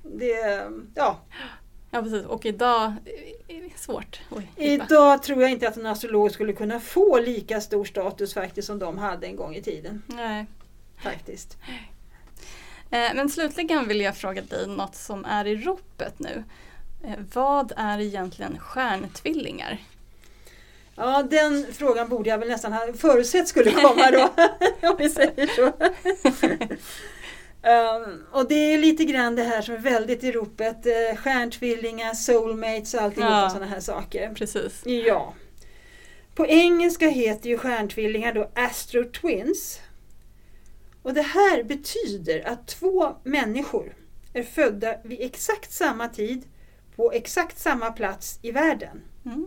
Det, 0.02 0.64
ja, 0.94 1.20
Ja, 1.90 2.02
precis. 2.02 2.24
Och 2.26 2.46
idag 2.46 2.92
är 3.48 3.62
det 3.62 3.78
svårt. 3.78 4.20
Oj, 4.30 4.50
idag 4.56 5.22
tror 5.22 5.42
jag 5.42 5.50
inte 5.50 5.68
att 5.68 5.76
en 5.76 5.86
astrolog 5.86 6.30
skulle 6.30 6.52
kunna 6.52 6.80
få 6.80 7.18
lika 7.18 7.60
stor 7.60 7.84
status 7.84 8.34
faktiskt 8.34 8.66
som 8.66 8.78
de 8.78 8.98
hade 8.98 9.26
en 9.26 9.36
gång 9.36 9.54
i 9.54 9.62
tiden. 9.62 10.02
Nej. 10.06 10.46
Faktiskt. 11.02 11.58
Eh, 12.90 13.14
Men 13.14 13.28
slutligen 13.28 13.88
vill 13.88 14.00
jag 14.00 14.16
fråga 14.16 14.42
dig 14.42 14.66
något 14.68 14.94
som 14.96 15.24
är 15.24 15.46
i 15.46 15.56
ropet 15.56 16.18
nu. 16.18 16.44
Eh, 17.04 17.14
Vad 17.34 17.72
är 17.76 18.00
egentligen 18.00 18.58
stjärntvillingar? 18.58 19.78
Ja, 20.96 21.22
den 21.22 21.66
frågan 21.72 22.08
borde 22.08 22.30
jag 22.30 22.38
väl 22.38 22.48
nästan 22.48 22.72
ha 22.72 22.92
förutsett 22.92 23.48
skulle 23.48 23.70
komma 23.72 24.10
då. 24.10 24.28
om 24.88 24.96
vi 24.98 25.10
säger 25.10 25.46
så. 25.46 25.72
Um, 27.62 28.24
och 28.32 28.48
det 28.48 28.54
är 28.74 28.78
lite 28.78 29.04
grann 29.04 29.36
det 29.36 29.42
här 29.42 29.62
som 29.62 29.74
är 29.74 29.78
väldigt 29.78 30.24
i 30.24 30.32
ropet. 30.32 30.86
Uh, 30.86 31.16
stjärntvillingar, 31.16 32.14
soulmates 32.14 32.94
och 32.94 33.00
alltihopa 33.02 33.30
Ja. 33.42 33.50
sådana 33.50 33.66
här 33.66 33.80
saker. 33.80 34.34
Precis. 34.34 34.80
Ja. 34.84 35.34
På 36.34 36.46
engelska 36.46 37.08
heter 37.08 37.50
ju 37.50 37.58
stjärntvillingar 37.58 38.32
då 38.32 38.50
Astro 38.54 39.04
Twins. 39.04 39.80
Och 41.02 41.14
det 41.14 41.22
här 41.22 41.62
betyder 41.62 42.48
att 42.48 42.66
två 42.68 43.16
människor 43.24 43.96
är 44.32 44.42
födda 44.42 44.96
vid 45.04 45.20
exakt 45.20 45.72
samma 45.72 46.08
tid 46.08 46.44
på 46.96 47.12
exakt 47.12 47.58
samma 47.58 47.92
plats 47.92 48.38
i 48.42 48.50
världen. 48.52 49.02
Mm. 49.24 49.46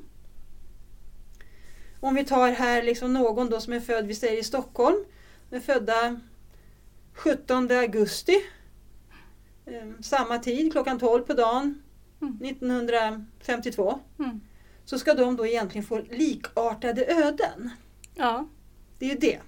Om 2.00 2.16
vi 2.16 2.26
tar 2.26 2.52
här 2.52 2.84
liksom 2.84 3.14
någon 3.14 3.50
då 3.50 3.60
som 3.60 3.74
är 3.74 3.80
född, 3.80 4.08
vi 4.08 4.16
säger 4.16 4.40
i 4.40 4.44
Stockholm, 4.44 5.06
är 5.52 5.60
födda 5.60 6.20
17 7.14 7.72
augusti. 7.72 8.36
eh, 9.66 10.02
Samma 10.02 10.40
tid, 10.40 10.72
klockan 10.72 11.00
12 11.00 11.24
på 11.24 11.34
dagen, 11.34 11.80
Mm. 12.22 12.38
1952. 12.42 14.00
Mm. 14.20 14.42
Så 14.86 15.00
ska 15.00 15.14
de 15.14 15.36
då 15.36 15.48
egentligen 15.48 15.88
få 15.88 15.98
likartade 16.00 17.06
öden. 17.06 17.70
Ja. 18.16 18.48
Det 19.00 19.06
är 19.06 19.10
ju 19.10 19.16
det. 19.18 19.40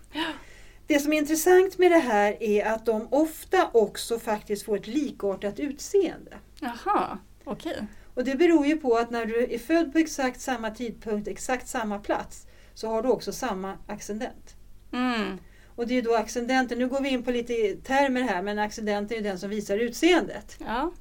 Det 0.87 0.99
som 0.99 1.13
är 1.13 1.17
intressant 1.17 1.77
med 1.77 1.91
det 1.91 1.97
här 1.97 2.43
är 2.43 2.65
att 2.65 2.85
de 2.85 3.07
ofta 3.11 3.69
också 3.73 4.19
faktiskt 4.19 4.65
får 4.65 4.77
ett 4.77 4.87
likartat 4.87 5.59
utseende. 5.59 6.37
Jaha, 6.59 7.17
okej. 7.43 7.87
Och 8.13 8.23
det 8.23 8.35
beror 8.35 8.65
ju 8.65 8.77
på 8.77 8.97
att 8.97 9.11
när 9.11 9.25
du 9.25 9.53
är 9.53 9.59
född 9.59 9.91
på 9.91 9.97
exakt 9.97 10.41
samma 10.41 10.71
tidpunkt, 10.71 11.27
exakt 11.27 11.67
samma 11.67 11.99
plats, 11.99 12.47
så 12.73 12.87
har 12.87 13.03
du 13.03 13.09
också 13.09 13.31
samma 13.31 13.77
ascendent. 13.87 14.55
Mm. 14.93 15.37
Och 15.75 15.87
det 15.87 15.97
är 15.97 16.01
då 16.01 16.15
ascendenten, 16.15 16.79
nu 16.79 16.87
går 16.87 17.01
vi 17.01 17.09
in 17.09 17.23
på 17.23 17.31
lite 17.31 17.75
termer 17.75 18.21
här, 18.21 18.41
men 18.41 18.59
ascendenten 18.59 19.17
är 19.17 19.21
den 19.21 19.39
som 19.39 19.49
visar 19.49 19.77
utseendet. 19.77 20.57
Ja. 20.59 20.91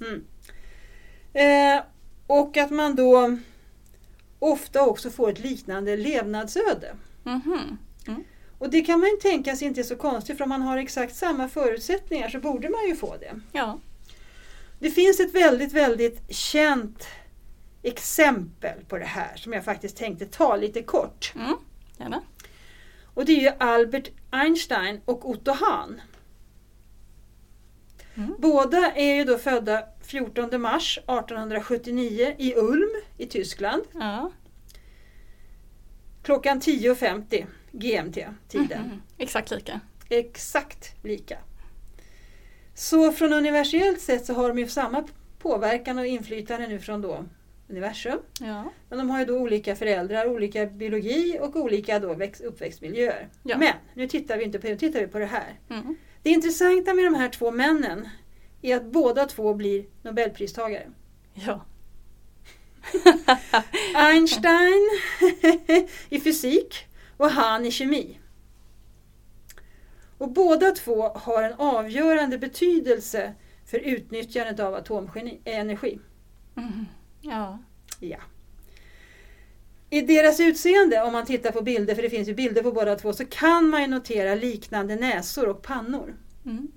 Mm. 0.00 0.24
Eh, 1.32 1.84
och 2.26 2.56
att 2.56 2.70
man 2.70 2.96
då 2.96 3.38
ofta 4.38 4.86
också 4.86 5.10
får 5.10 5.30
ett 5.30 5.38
liknande 5.38 5.96
levnadsöde. 5.96 6.96
Mhm. 7.24 7.78
Och 8.58 8.70
det 8.70 8.80
kan 8.80 9.00
man 9.00 9.08
ju 9.08 9.16
tänka 9.16 9.56
sig 9.56 9.68
inte 9.68 9.80
är 9.80 9.82
så 9.82 9.96
konstigt, 9.96 10.36
för 10.36 10.44
om 10.44 10.48
man 10.48 10.62
har 10.62 10.78
exakt 10.78 11.16
samma 11.16 11.48
förutsättningar 11.48 12.28
så 12.28 12.38
borde 12.38 12.70
man 12.70 12.88
ju 12.88 12.96
få 12.96 13.16
det. 13.16 13.40
Ja. 13.52 13.78
Det 14.78 14.90
finns 14.90 15.20
ett 15.20 15.34
väldigt, 15.34 15.72
väldigt 15.72 16.34
känt 16.34 17.06
exempel 17.82 18.84
på 18.88 18.98
det 18.98 19.04
här 19.04 19.36
som 19.36 19.52
jag 19.52 19.64
faktiskt 19.64 19.96
tänkte 19.96 20.26
ta 20.26 20.56
lite 20.56 20.82
kort. 20.82 21.32
Mm. 21.34 21.56
Gärna. 21.98 22.22
Och 23.14 23.24
det 23.24 23.32
är 23.32 23.40
ju 23.40 23.52
Albert 23.58 24.10
Einstein 24.30 25.00
och 25.04 25.30
Otto 25.30 25.52
Hahn. 25.52 26.00
Mm. 28.14 28.34
Båda 28.38 28.92
är 28.92 29.14
ju 29.14 29.24
då 29.24 29.38
födda 29.38 29.84
14 30.02 30.60
mars 30.60 30.98
1879 30.98 32.34
i 32.38 32.54
Ulm 32.54 32.90
i 33.18 33.26
Tyskland. 33.26 33.82
Ja. 33.92 34.30
Klockan 36.22 36.60
10.50 36.60 37.46
GMT-tiden. 37.74 38.82
Mhm. 38.82 39.02
Exakt 39.18 39.50
lika. 39.50 39.80
Exakt 40.08 41.04
lika. 41.04 41.38
Så 42.74 43.12
från 43.12 43.32
universellt 43.32 44.00
sett 44.00 44.26
så 44.26 44.34
har 44.34 44.48
de 44.48 44.58
ju 44.58 44.68
samma 44.68 45.04
påverkan 45.38 45.98
och 45.98 46.06
inflytande 46.06 46.66
nu 46.68 46.78
från 46.78 47.02
då 47.02 47.24
universum. 47.68 48.18
Ja. 48.40 48.72
Men 48.88 48.98
de 48.98 49.10
har 49.10 49.18
ju 49.18 49.24
då 49.24 49.38
olika 49.38 49.76
föräldrar, 49.76 50.26
olika 50.26 50.66
biologi 50.66 51.38
och 51.40 51.56
olika 51.56 51.98
då 51.98 52.14
väx- 52.14 52.40
uppväxtmiljöer. 52.40 53.28
Ja. 53.42 53.58
Men 53.58 53.72
nu 53.94 54.08
tittar 54.08 54.36
vi 54.38 54.44
inte 54.44 54.58
på, 54.58 54.66
nu 54.66 54.76
tittar 54.76 55.00
vi 55.00 55.06
på 55.06 55.18
det 55.18 55.26
här. 55.26 55.58
Mm. 55.70 55.96
Det 56.22 56.30
intressanta 56.30 56.94
med 56.94 57.04
de 57.04 57.14
här 57.14 57.28
två 57.28 57.50
männen 57.50 58.08
är 58.62 58.76
att 58.76 58.84
båda 58.84 59.26
två 59.26 59.54
blir 59.54 59.84
Nobelpristagare. 60.02 60.90
Ja. 61.34 61.64
Einstein 63.94 64.90
i 66.08 66.20
fysik 66.20 66.86
och 67.16 67.30
han 67.30 67.66
i 67.66 67.70
kemi. 67.70 68.18
Och 70.18 70.32
båda 70.32 70.70
två 70.70 71.08
har 71.08 71.42
en 71.42 71.54
avgörande 71.54 72.38
betydelse 72.38 73.34
för 73.66 73.78
utnyttjandet 73.78 74.60
av 74.60 74.74
atomenergi. 74.74 75.98
Mm. 76.56 76.86
Ja. 77.20 77.58
Ja. 78.00 78.18
I 79.90 80.00
deras 80.00 80.40
utseende, 80.40 81.02
om 81.02 81.12
man 81.12 81.26
tittar 81.26 81.50
på 81.50 81.62
bilder, 81.62 81.94
för 81.94 82.02
det 82.02 82.10
finns 82.10 82.28
ju 82.28 82.34
bilder 82.34 82.62
på 82.62 82.72
båda 82.72 82.96
två, 82.96 83.12
så 83.12 83.24
kan 83.24 83.68
man 83.68 83.90
notera 83.90 84.34
liknande 84.34 84.96
näsor 84.96 85.48
och 85.48 85.62
pannor. 85.62 86.16
Mm. 86.46 86.68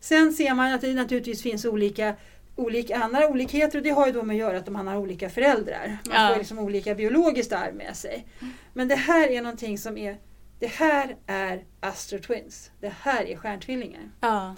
Sen 0.00 0.32
ser 0.32 0.54
man 0.54 0.72
att 0.72 0.80
det 0.80 0.94
naturligtvis 0.94 1.42
finns 1.42 1.64
olika, 1.64 2.16
olika 2.56 2.96
andra 2.96 3.28
olikheter 3.28 3.78
och 3.78 3.84
det 3.84 3.90
har 3.90 4.06
ju 4.06 4.12
då 4.12 4.22
med 4.22 4.34
att 4.34 4.38
göra 4.40 4.58
att 4.58 4.68
man 4.68 4.86
har 4.86 4.96
olika 4.96 5.30
föräldrar. 5.30 5.98
Man 6.06 6.16
Ja. 6.22 6.28
får 6.32 6.38
liksom 6.38 6.58
olika 6.58 6.94
biologiskt 6.94 7.52
arv 7.52 7.74
med 7.74 7.96
sig. 7.96 8.26
Men 8.72 8.88
det 8.88 8.94
här 8.96 9.28
är 9.30 9.42
någonting 9.42 9.78
som 9.78 9.98
är, 9.98 10.18
det 10.58 10.66
här 10.66 11.16
är 11.26 11.64
Astro 11.80 12.18
Twins. 12.18 12.70
Det 12.80 12.92
här 13.00 13.24
är 13.24 13.36
stjärntvillingar. 13.36 14.10
Ja. 14.20 14.56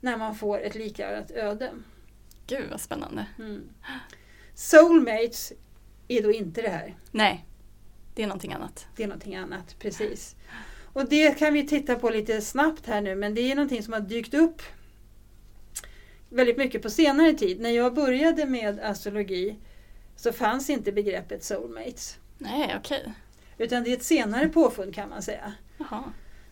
När 0.00 0.16
man 0.16 0.34
får 0.34 0.60
ett 0.60 0.74
likartat 0.74 1.30
öde. 1.30 1.70
Gud 2.46 2.70
vad 2.70 2.80
spännande. 2.80 3.26
Mm. 3.38 3.68
Soulmates 4.54 5.52
är 6.08 6.22
då 6.22 6.32
inte 6.32 6.62
det 6.62 6.68
här. 6.68 6.96
Nej. 7.10 7.44
Det 8.14 8.22
är 8.22 8.26
någonting 8.26 8.52
annat. 8.52 8.86
Det 8.96 9.02
är 9.02 9.06
någonting 9.06 9.36
annat, 9.36 9.76
precis. 9.78 10.36
Och 10.92 11.08
det 11.08 11.38
kan 11.38 11.52
vi 11.52 11.66
titta 11.66 11.94
på 11.94 12.10
lite 12.10 12.40
snabbt 12.40 12.86
här 12.86 13.00
nu, 13.00 13.14
men 13.14 13.34
det 13.34 13.40
är 13.40 13.54
någonting 13.54 13.82
som 13.82 13.92
har 13.92 14.00
dykt 14.00 14.34
upp 14.34 14.62
väldigt 16.28 16.56
mycket 16.58 16.82
på 16.82 16.90
senare 16.90 17.32
tid. 17.32 17.60
När 17.60 17.70
jag 17.70 17.94
började 17.94 18.46
med 18.46 18.80
astrologi 18.80 19.56
så 20.16 20.32
fanns 20.32 20.70
inte 20.70 20.92
begreppet 20.92 21.44
soulmates. 21.44 22.16
Nej, 22.38 22.74
okej. 22.78 23.12
Utan 23.58 23.84
det 23.84 23.90
är 23.92 23.96
ett 23.96 24.02
senare 24.04 24.48
påfund 24.48 24.94
kan 24.94 25.08
man 25.08 25.22
säga. 25.22 25.52
Jaha. 25.78 26.02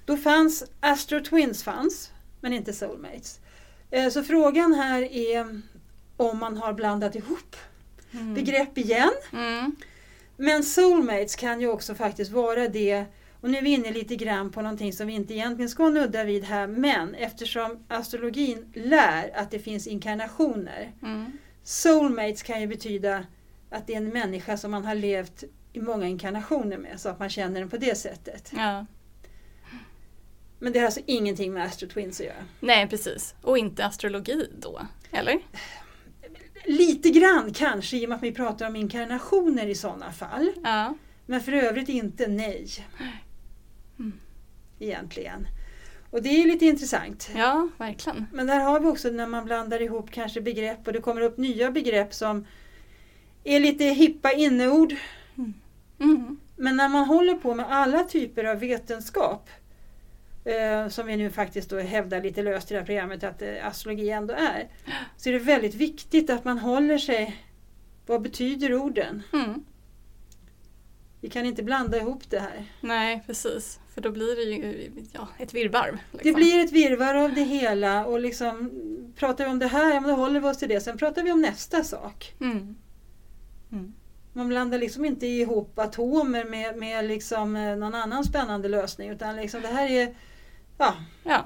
Då 0.05 0.17
fanns 0.17 0.65
Astro 0.81 1.25
Twins 1.25 1.63
fanns, 1.65 2.11
men 2.41 2.53
inte 2.53 2.73
soulmates. 2.73 3.41
Eh, 3.91 4.09
Så 4.09 4.23
frågan 4.23 4.75
här 4.75 5.03
är 5.03 5.61
om 6.17 6.39
man 6.39 6.57
har 6.57 6.73
blandat 6.73 7.15
ihop 7.15 7.57
Mm. 8.13 8.35
begrepp 8.35 8.79
igen. 8.79 9.11
Mm. 9.33 9.77
Men 10.37 10.65
soulmates 10.65 11.37
kan 11.37 11.61
ju 11.61 11.69
också 11.69 11.95
faktiskt 11.95 12.31
vara 12.31 12.69
det 12.69 13.05
och 13.47 13.53
nu 13.53 13.59
är 13.59 13.63
vi 13.63 13.71
inne 13.71 13.93
lite 13.93 14.17
grann 14.17 14.51
på 14.51 14.63
någonting 14.63 14.93
som 14.93 15.07
vi 15.07 15.13
inte 15.13 15.35
egentligen 15.35 15.69
ska 15.69 15.89
nudda 15.89 16.25
vid 16.25 16.45
här 16.45 16.67
men 16.67 17.15
eftersom 17.15 17.85
astrologin 17.89 18.73
lär 18.75 19.37
att 19.37 19.51
det 19.51 19.59
finns 19.59 19.87
inkarnationer. 19.87 20.93
Mm. 21.03 21.33
Soulmates 21.63 22.43
kan 22.43 22.61
ju 22.61 22.67
betyda 22.67 23.25
att 23.71 23.87
det 23.87 23.93
är 23.93 23.97
en 23.97 24.09
människa 24.09 24.57
som 24.57 24.71
man 24.71 24.85
har 24.85 24.95
levt 24.95 25.45
i 25.73 25.81
många 25.81 26.07
inkarnationer 26.07 26.79
med 26.79 27.01
så 27.01 27.09
att 27.09 27.19
man 27.19 27.31
känner 27.31 27.61
den 27.61 27.71
på 27.71 27.77
det 27.77 27.99
sättet. 27.99 28.53
Ja. 28.57 28.87
Men 30.59 30.73
det 30.73 30.79
har 30.79 30.87
alltså 30.87 31.01
ingenting 31.07 31.53
med 31.53 31.65
Astro 31.65 31.89
Twins 31.89 32.21
att 32.21 32.27
göra. 32.27 32.45
Nej, 32.61 32.89
precis. 32.89 33.35
Och 33.43 33.59
inte 33.59 33.85
astrologi 33.85 34.51
då, 34.61 34.81
eller? 35.11 35.39
Lite 36.65 37.11
grann 37.11 37.53
kanske 37.53 37.97
i 37.97 38.05
och 38.05 38.09
med 38.09 38.17
att 38.17 38.23
vi 38.23 38.33
pratar 38.33 38.67
om 38.67 38.77
inkarnationer 38.77 39.67
i 39.67 39.75
sådana 39.75 40.13
fall. 40.13 40.53
Ja. 40.65 40.95
Men 41.27 41.41
för 41.41 41.53
övrigt 41.53 41.89
inte 41.89 42.27
nej. 42.27 42.69
Mm. 44.81 44.91
Egentligen. 44.91 45.49
Och 46.11 46.23
det 46.23 46.29
är 46.29 46.47
lite 46.47 46.67
intressant. 46.67 47.31
Ja, 47.37 47.69
verkligen. 47.79 48.27
Men 48.33 48.47
där 48.47 48.61
har 48.61 48.81
vi 48.81 48.87
också 48.87 49.11
när 49.11 49.27
man 49.27 49.45
blandar 49.45 49.83
ihop 49.83 50.11
kanske 50.11 50.41
begrepp 50.41 50.87
och 50.87 50.93
det 50.93 51.01
kommer 51.01 51.21
upp 51.21 51.39
nya 51.39 51.71
begrepp 51.71 52.15
som 52.15 52.47
är 53.45 53.61
lite 53.61 53.85
hippa 53.85 54.33
inneord. 54.33 54.95
Mm. 56.01 56.41
Men 56.57 56.77
när 56.77 56.89
man 56.89 57.05
håller 57.05 57.35
på 57.35 57.55
med 57.55 57.67
alla 57.69 58.05
typer 58.05 58.45
av 58.45 58.59
vetenskap 58.59 59.51
eh, 60.45 60.89
som 60.89 61.07
vi 61.07 61.17
nu 61.17 61.31
faktiskt 61.31 61.71
då 61.71 61.79
hävdar 61.79 62.23
lite 62.23 62.43
löst 62.43 62.71
i 62.71 62.75
det 62.75 62.81
här 62.81 62.87
programmet 62.87 63.25
att 63.25 63.43
eh, 63.43 63.67
astrologi 63.67 64.11
ändå 64.11 64.35
är. 64.35 64.69
Så 65.17 65.29
är 65.29 65.33
det 65.33 65.39
väldigt 65.39 65.75
viktigt 65.75 66.31
att 66.31 66.45
man 66.45 66.59
håller 66.59 66.99
sig 66.99 67.37
vad 68.07 68.23
betyder 68.23 68.75
orden? 68.75 69.23
Mm. 69.33 69.65
Vi 71.27 71.31
kan 71.31 71.47
inte 71.47 71.63
blanda 71.63 71.99
ihop 71.99 72.31
det 72.31 72.39
här. 72.39 72.65
Nej, 72.81 73.23
precis. 73.27 73.81
För 73.95 74.01
då 74.01 74.11
blir 74.11 74.37
det 74.37 74.43
ju 74.43 74.91
ja, 75.13 75.29
ett 75.39 75.55
virrvarr. 75.55 75.99
Det 76.13 76.19
liksom. 76.19 76.35
blir 76.35 76.65
ett 76.65 76.73
virrvarr 76.73 77.15
av 77.15 77.35
det 77.35 77.43
hela 77.43 78.07
och 78.07 78.21
liksom 78.21 78.71
pratar 79.17 79.45
vi 79.45 79.51
om 79.51 79.59
det 79.59 79.67
här, 79.67 79.95
ja 79.95 80.01
men 80.01 80.11
då 80.11 80.17
håller 80.17 80.41
vi 80.41 80.49
oss 80.49 80.59
till 80.59 80.69
det. 80.69 80.81
Sen 80.81 80.99
pratar 80.99 81.23
vi 81.23 81.33
om 81.33 81.41
nästa 81.41 81.85
sak. 81.85 82.35
Mm. 82.41 82.77
Mm. 83.73 83.95
Man 84.33 84.49
blandar 84.49 84.79
liksom 84.79 85.05
inte 85.05 85.27
ihop 85.27 85.79
atomer 85.79 86.45
med, 86.45 86.77
med 86.77 87.05
liksom 87.05 87.57
eh, 87.57 87.77
någon 87.77 87.95
annan 87.95 88.25
spännande 88.25 88.69
lösning 88.69 89.11
utan 89.11 89.37
liksom 89.37 89.63
det 89.63 89.69
här 89.69 89.91
är 89.91 90.15
ja, 90.79 90.95
Ja. 91.25 91.45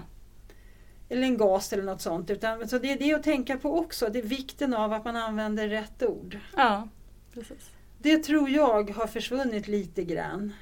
eller 1.08 1.22
en 1.22 1.36
gas 1.36 1.72
eller 1.72 1.84
något 1.84 2.02
sånt. 2.02 2.30
Utan, 2.30 2.68
så 2.68 2.78
det 2.78 2.92
är 2.92 2.98
det 2.98 3.14
att 3.14 3.22
tänka 3.22 3.56
på 3.56 3.78
också, 3.78 4.08
det 4.08 4.18
är 4.18 4.22
vikten 4.22 4.74
av 4.74 4.92
att 4.92 5.04
man 5.04 5.16
använder 5.16 5.68
rätt 5.68 6.02
ord. 6.02 6.38
ja, 6.56 6.88
precis. 7.34 7.70
Det 8.02 8.18
tror 8.18 8.50
jag 8.50 8.90
har 8.90 9.06
försvunnit 9.06 9.68
lite 9.68 10.02
grann. 10.02 10.52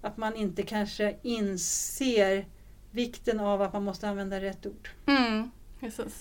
Att 0.00 0.16
man 0.16 0.36
inte 0.36 0.62
kanske 0.62 1.16
inser 1.22 2.46
vikten 2.90 3.40
av 3.40 3.62
att 3.62 3.72
man 3.72 3.84
måste 3.84 4.08
använda 4.08 4.40
rätt 4.40 4.66
ord. 4.66 4.88
Mm. 5.06 5.50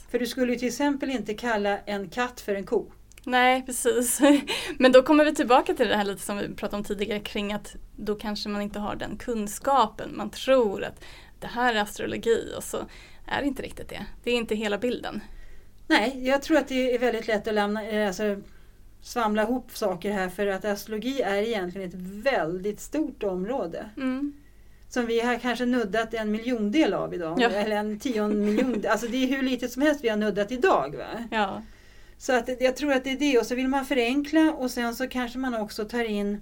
För 0.09 0.19
du 0.19 0.27
skulle 0.27 0.53
ju 0.53 0.59
till 0.59 0.67
exempel 0.67 1.09
inte 1.09 1.33
kalla 1.33 1.79
en 1.79 2.09
katt 2.09 2.41
för 2.41 2.55
en 2.55 2.65
ko. 2.65 2.91
Nej, 3.23 3.65
precis. 3.65 4.21
Men 4.77 4.91
då 4.91 5.03
kommer 5.03 5.25
vi 5.25 5.35
tillbaka 5.35 5.73
till 5.73 5.87
det 5.87 5.95
här 5.95 6.03
lite 6.03 6.21
som 6.21 6.37
vi 6.37 6.55
pratade 6.55 6.77
om 6.77 6.83
tidigare 6.83 7.19
kring 7.19 7.53
att 7.53 7.75
då 7.95 8.15
kanske 8.15 8.49
man 8.49 8.61
inte 8.61 8.79
har 8.79 8.95
den 8.95 9.17
kunskapen. 9.17 10.17
Man 10.17 10.29
tror 10.29 10.83
att 10.83 11.03
det 11.39 11.47
här 11.47 11.75
är 11.75 11.81
astrologi 11.81 12.53
och 12.57 12.63
så 12.63 12.77
är 13.27 13.41
det 13.41 13.47
inte 13.47 13.63
riktigt 13.63 13.89
det. 13.89 14.05
Det 14.23 14.31
är 14.31 14.35
inte 14.35 14.55
hela 14.55 14.77
bilden. 14.77 15.21
Nej, 15.87 16.27
jag 16.27 16.41
tror 16.41 16.57
att 16.57 16.67
det 16.67 16.95
är 16.95 16.99
väldigt 16.99 17.27
lätt 17.27 17.47
att 17.47 17.53
lämna, 17.53 17.87
eh, 17.87 18.07
alltså, 18.07 18.41
svamla 19.01 19.43
ihop 19.43 19.77
saker 19.77 20.11
här 20.11 20.29
för 20.29 20.47
att 20.47 20.65
astrologi 20.65 21.21
är 21.21 21.41
egentligen 21.41 21.89
ett 21.89 21.95
väldigt 22.33 22.79
stort 22.79 23.23
område. 23.23 23.89
Mm. 23.97 24.33
Som 24.89 25.05
vi 25.05 25.21
har 25.21 25.39
kanske 25.39 25.65
nuddat 25.65 26.13
en 26.13 26.31
miljondel 26.31 26.93
av 26.93 27.13
idag. 27.13 27.41
Ja. 27.41 27.49
Eller 27.49 27.75
en 27.75 27.99
tionde 27.99 28.35
miljon. 28.35 28.83
Alltså 28.89 29.07
det 29.07 29.17
är 29.23 29.27
hur 29.27 29.41
litet 29.41 29.71
som 29.71 29.81
helst 29.81 30.03
vi 30.03 30.09
har 30.09 30.17
nuddat 30.17 30.51
idag. 30.51 30.95
Va? 30.95 31.27
Ja. 31.31 31.61
Så 32.17 32.33
att 32.33 32.49
jag 32.61 32.75
tror 32.75 32.93
att 32.93 33.03
det 33.03 33.11
är 33.11 33.19
det. 33.19 33.39
Och 33.39 33.45
så 33.45 33.55
vill 33.55 33.67
man 33.67 33.85
förenkla 33.85 34.53
och 34.53 34.71
sen 34.71 34.95
så 34.95 35.07
kanske 35.07 35.39
man 35.39 35.55
också 35.55 35.85
tar 35.85 36.03
in 36.03 36.41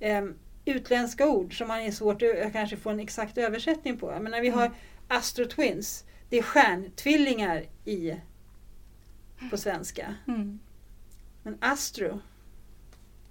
em, 0.00 0.34
utländska 0.64 1.28
ord 1.28 1.58
som 1.58 1.68
man 1.68 1.80
är 1.80 1.90
svårt 1.90 2.22
att 2.22 2.52
kanske 2.52 2.76
få 2.76 2.90
en 2.90 3.00
exakt 3.00 3.38
översättning 3.38 3.96
på. 3.96 4.06
Men 4.20 4.30
när 4.30 4.40
vi 4.40 4.48
har 4.48 4.70
Astro 5.08 5.44
Twins, 5.44 6.04
det 6.28 6.38
är 6.38 6.42
stjärntvillingar 6.42 7.64
i 7.84 8.14
på 9.50 9.56
svenska. 9.56 10.14
Mm. 10.28 10.58
Men 11.42 11.58
Astro. 11.60 12.20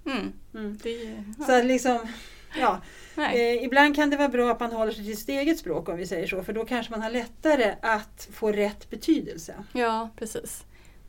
Mm. 0.06 0.34
Mm. 0.54 0.78
Det 0.84 1.24
Så 1.46 1.52
ja. 1.52 1.60
att 1.60 1.65
liksom, 1.65 2.00
ja. 2.60 2.82
Eh, 3.34 3.63
ibland 3.63 3.96
kan 3.96 4.10
det 4.10 4.17
vara 4.17 4.30
bra 4.30 4.52
att 4.52 4.60
man 4.60 4.72
håller 4.72 4.91
sig 4.91 5.06
till 5.06 5.17
sitt 5.17 5.30
eget 5.30 5.60
språk 5.60 5.89
om 5.89 5.98
vi 5.98 6.08
säger 6.08 6.28
så. 6.28 6.43
För 6.43 6.54
då 6.54 6.65
kanske 6.65 6.91
man 6.91 7.02
har 7.02 7.10
lättare 7.10 7.76
att 7.82 8.30
få 8.32 8.52
rätt 8.52 8.89
betydelse. 8.89 9.56
Ja, 9.74 10.10
precis. 10.15 10.63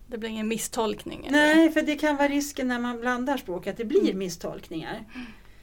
Det 0.07 0.19
blir 0.19 0.29
ingen 0.31 0.49
misstolkning. 0.49 1.27
eller? 1.27 1.39
Nej, 1.39 1.71
för 1.71 1.83
det 1.83 1.95
kan 1.97 2.17
vara 2.17 2.29
risken 2.29 2.69
när 2.69 2.79
man 2.79 3.01
blandar 3.01 3.37
språk 3.37 3.67
att 3.67 3.77
det 3.77 3.85
blir 3.85 4.01
Mm. 4.05 4.19
misstolkningar. 4.19 5.05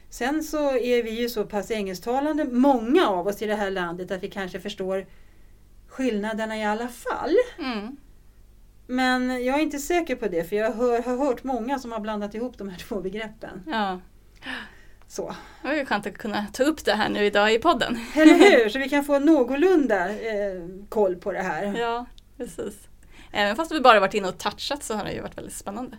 Sen 0.09 0.43
så 0.43 0.77
är 0.77 1.03
vi 1.03 1.09
ju 1.09 1.29
så 1.29 1.43
pass 1.45 1.71
engelsktalande, 1.71 2.43
många 2.45 3.07
av 3.07 3.27
oss 3.27 3.41
i 3.41 3.45
det 3.45 3.55
här 3.55 3.71
landet, 3.71 4.11
att 4.11 4.23
vi 4.23 4.29
kanske 4.29 4.59
förstår 4.59 5.05
skillnaderna 5.87 6.57
i 6.57 6.63
alla 6.65 6.87
fall. 6.87 7.35
Mm. 7.59 7.97
Men 8.87 9.45
jag 9.45 9.57
är 9.57 9.61
inte 9.61 9.79
säker 9.79 10.15
på 10.15 10.27
det 10.27 10.49
för 10.49 10.55
jag 10.55 10.71
hör, 10.71 11.01
har 11.01 11.17
hört 11.17 11.43
många 11.43 11.79
som 11.79 11.91
har 11.91 11.99
blandat 11.99 12.35
ihop 12.35 12.57
de 12.57 12.69
här 12.69 12.77
två 12.87 13.01
begreppen. 13.01 13.63
Ja. 13.67 13.99
Så. 15.07 15.35
Det 15.61 15.67
var 15.67 15.75
ju 15.75 15.85
skönt 15.85 16.07
att 16.07 16.17
kunna 16.17 16.45
ta 16.53 16.63
upp 16.63 16.85
det 16.85 16.93
här 16.93 17.09
nu 17.09 17.25
idag 17.25 17.53
i 17.53 17.59
podden. 17.59 17.99
Eller 18.15 18.33
hur? 18.33 18.69
Så 18.75 18.79
vi 18.79 18.89
kan 18.89 19.05
få 19.05 19.19
någorlunda 19.19 20.09
eh, 20.09 20.61
koll 20.89 21.15
på 21.15 21.31
det 21.31 21.41
här. 21.41 21.79
Ja, 21.79 22.05
precis. 22.37 22.75
Även 23.31 23.55
fast 23.55 23.71
vi 23.71 23.81
bara 23.81 23.99
varit 23.99 24.13
inne 24.13 24.27
och 24.27 24.37
touchat 24.37 24.83
så 24.83 24.93
har 24.93 25.05
det 25.05 25.11
ju 25.13 25.21
varit 25.21 25.37
väldigt 25.37 25.53
spännande. 25.53 25.97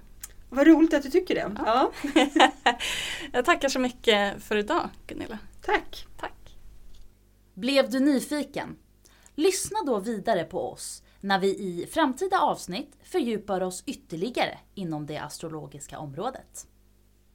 Vad 0.50 0.66
roligt 0.66 0.94
att 0.94 1.02
du 1.02 1.10
tycker 1.10 1.34
det. 1.34 1.52
Ja, 1.66 1.92
Jag 3.32 3.44
tackar 3.44 3.68
så 3.68 3.78
mycket 3.78 4.42
för 4.42 4.56
idag 4.56 4.90
Gunilla. 5.06 5.38
tack. 5.62 6.06
Tack. 6.20 6.32
Blev 7.54 7.90
du 7.90 8.00
nyfiken? 8.00 8.76
Lyssna 9.34 9.78
då 9.86 9.98
vidare 9.98 10.44
på 10.44 10.72
oss 10.72 11.02
när 11.26 11.38
vi 11.38 11.48
i 11.48 11.86
framtida 11.90 12.38
avsnitt 12.40 12.96
fördjupar 13.02 13.60
oss 13.60 13.82
ytterligare 13.86 14.58
inom 14.74 15.06
det 15.06 15.18
astrologiska 15.18 15.98
området. 15.98 16.66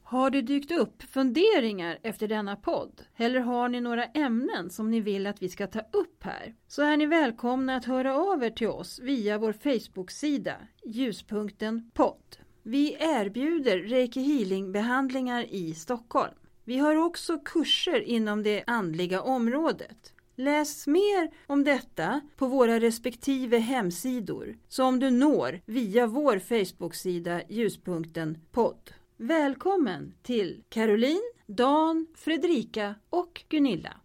Har 0.02 0.30
det 0.30 0.42
dykt 0.42 0.70
upp 0.70 1.02
funderingar 1.02 1.98
efter 2.02 2.28
denna 2.28 2.56
podd? 2.56 3.02
Eller 3.16 3.40
har 3.40 3.68
ni 3.68 3.80
några 3.80 4.04
ämnen 4.04 4.70
som 4.70 4.90
ni 4.90 5.00
vill 5.00 5.26
att 5.26 5.42
vi 5.42 5.48
ska 5.48 5.66
ta 5.66 5.80
upp 5.80 6.24
här? 6.24 6.54
Så 6.68 6.82
är 6.82 6.96
ni 6.96 7.06
välkomna 7.06 7.76
att 7.76 7.84
höra 7.84 8.16
av 8.16 8.44
er 8.44 8.50
till 8.50 8.68
oss 8.68 9.00
via 9.02 9.38
vår 9.38 9.52
Facebook-sida 9.52 10.56
Ljuspunkten 10.84 11.90
podd. 11.94 12.36
Vi 12.62 12.96
erbjuder 13.00 13.78
Reiki 13.78 14.20
Healing-behandlingar 14.20 15.46
i 15.50 15.74
Stockholm. 15.74 16.34
Vi 16.64 16.78
har 16.78 16.96
också 16.96 17.38
kurser 17.38 18.00
inom 18.00 18.42
det 18.42 18.64
andliga 18.66 19.22
området. 19.22 20.12
Läs 20.36 20.86
mer 20.86 21.30
om 21.46 21.64
detta 21.64 22.20
på 22.36 22.46
våra 22.46 22.80
respektive 22.80 23.58
hemsidor 23.58 24.56
som 24.68 24.98
du 24.98 25.10
når 25.10 25.60
via 25.66 26.06
vår 26.06 26.38
Facebook-sida 26.38 27.42
Ljuspunkten 27.48 28.38
podd. 28.52 28.90
Välkommen 29.16 30.14
till 30.22 30.62
Caroline, 30.68 31.32
Dan, 31.46 32.06
Fredrika 32.14 32.94
och 33.10 33.44
Gunilla. 33.48 33.96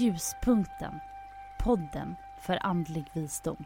Ljuspunkten. 0.00 0.92
Podden 1.64 2.14
för 2.46 2.66
andlig 2.66 3.04
visdom. 3.14 3.64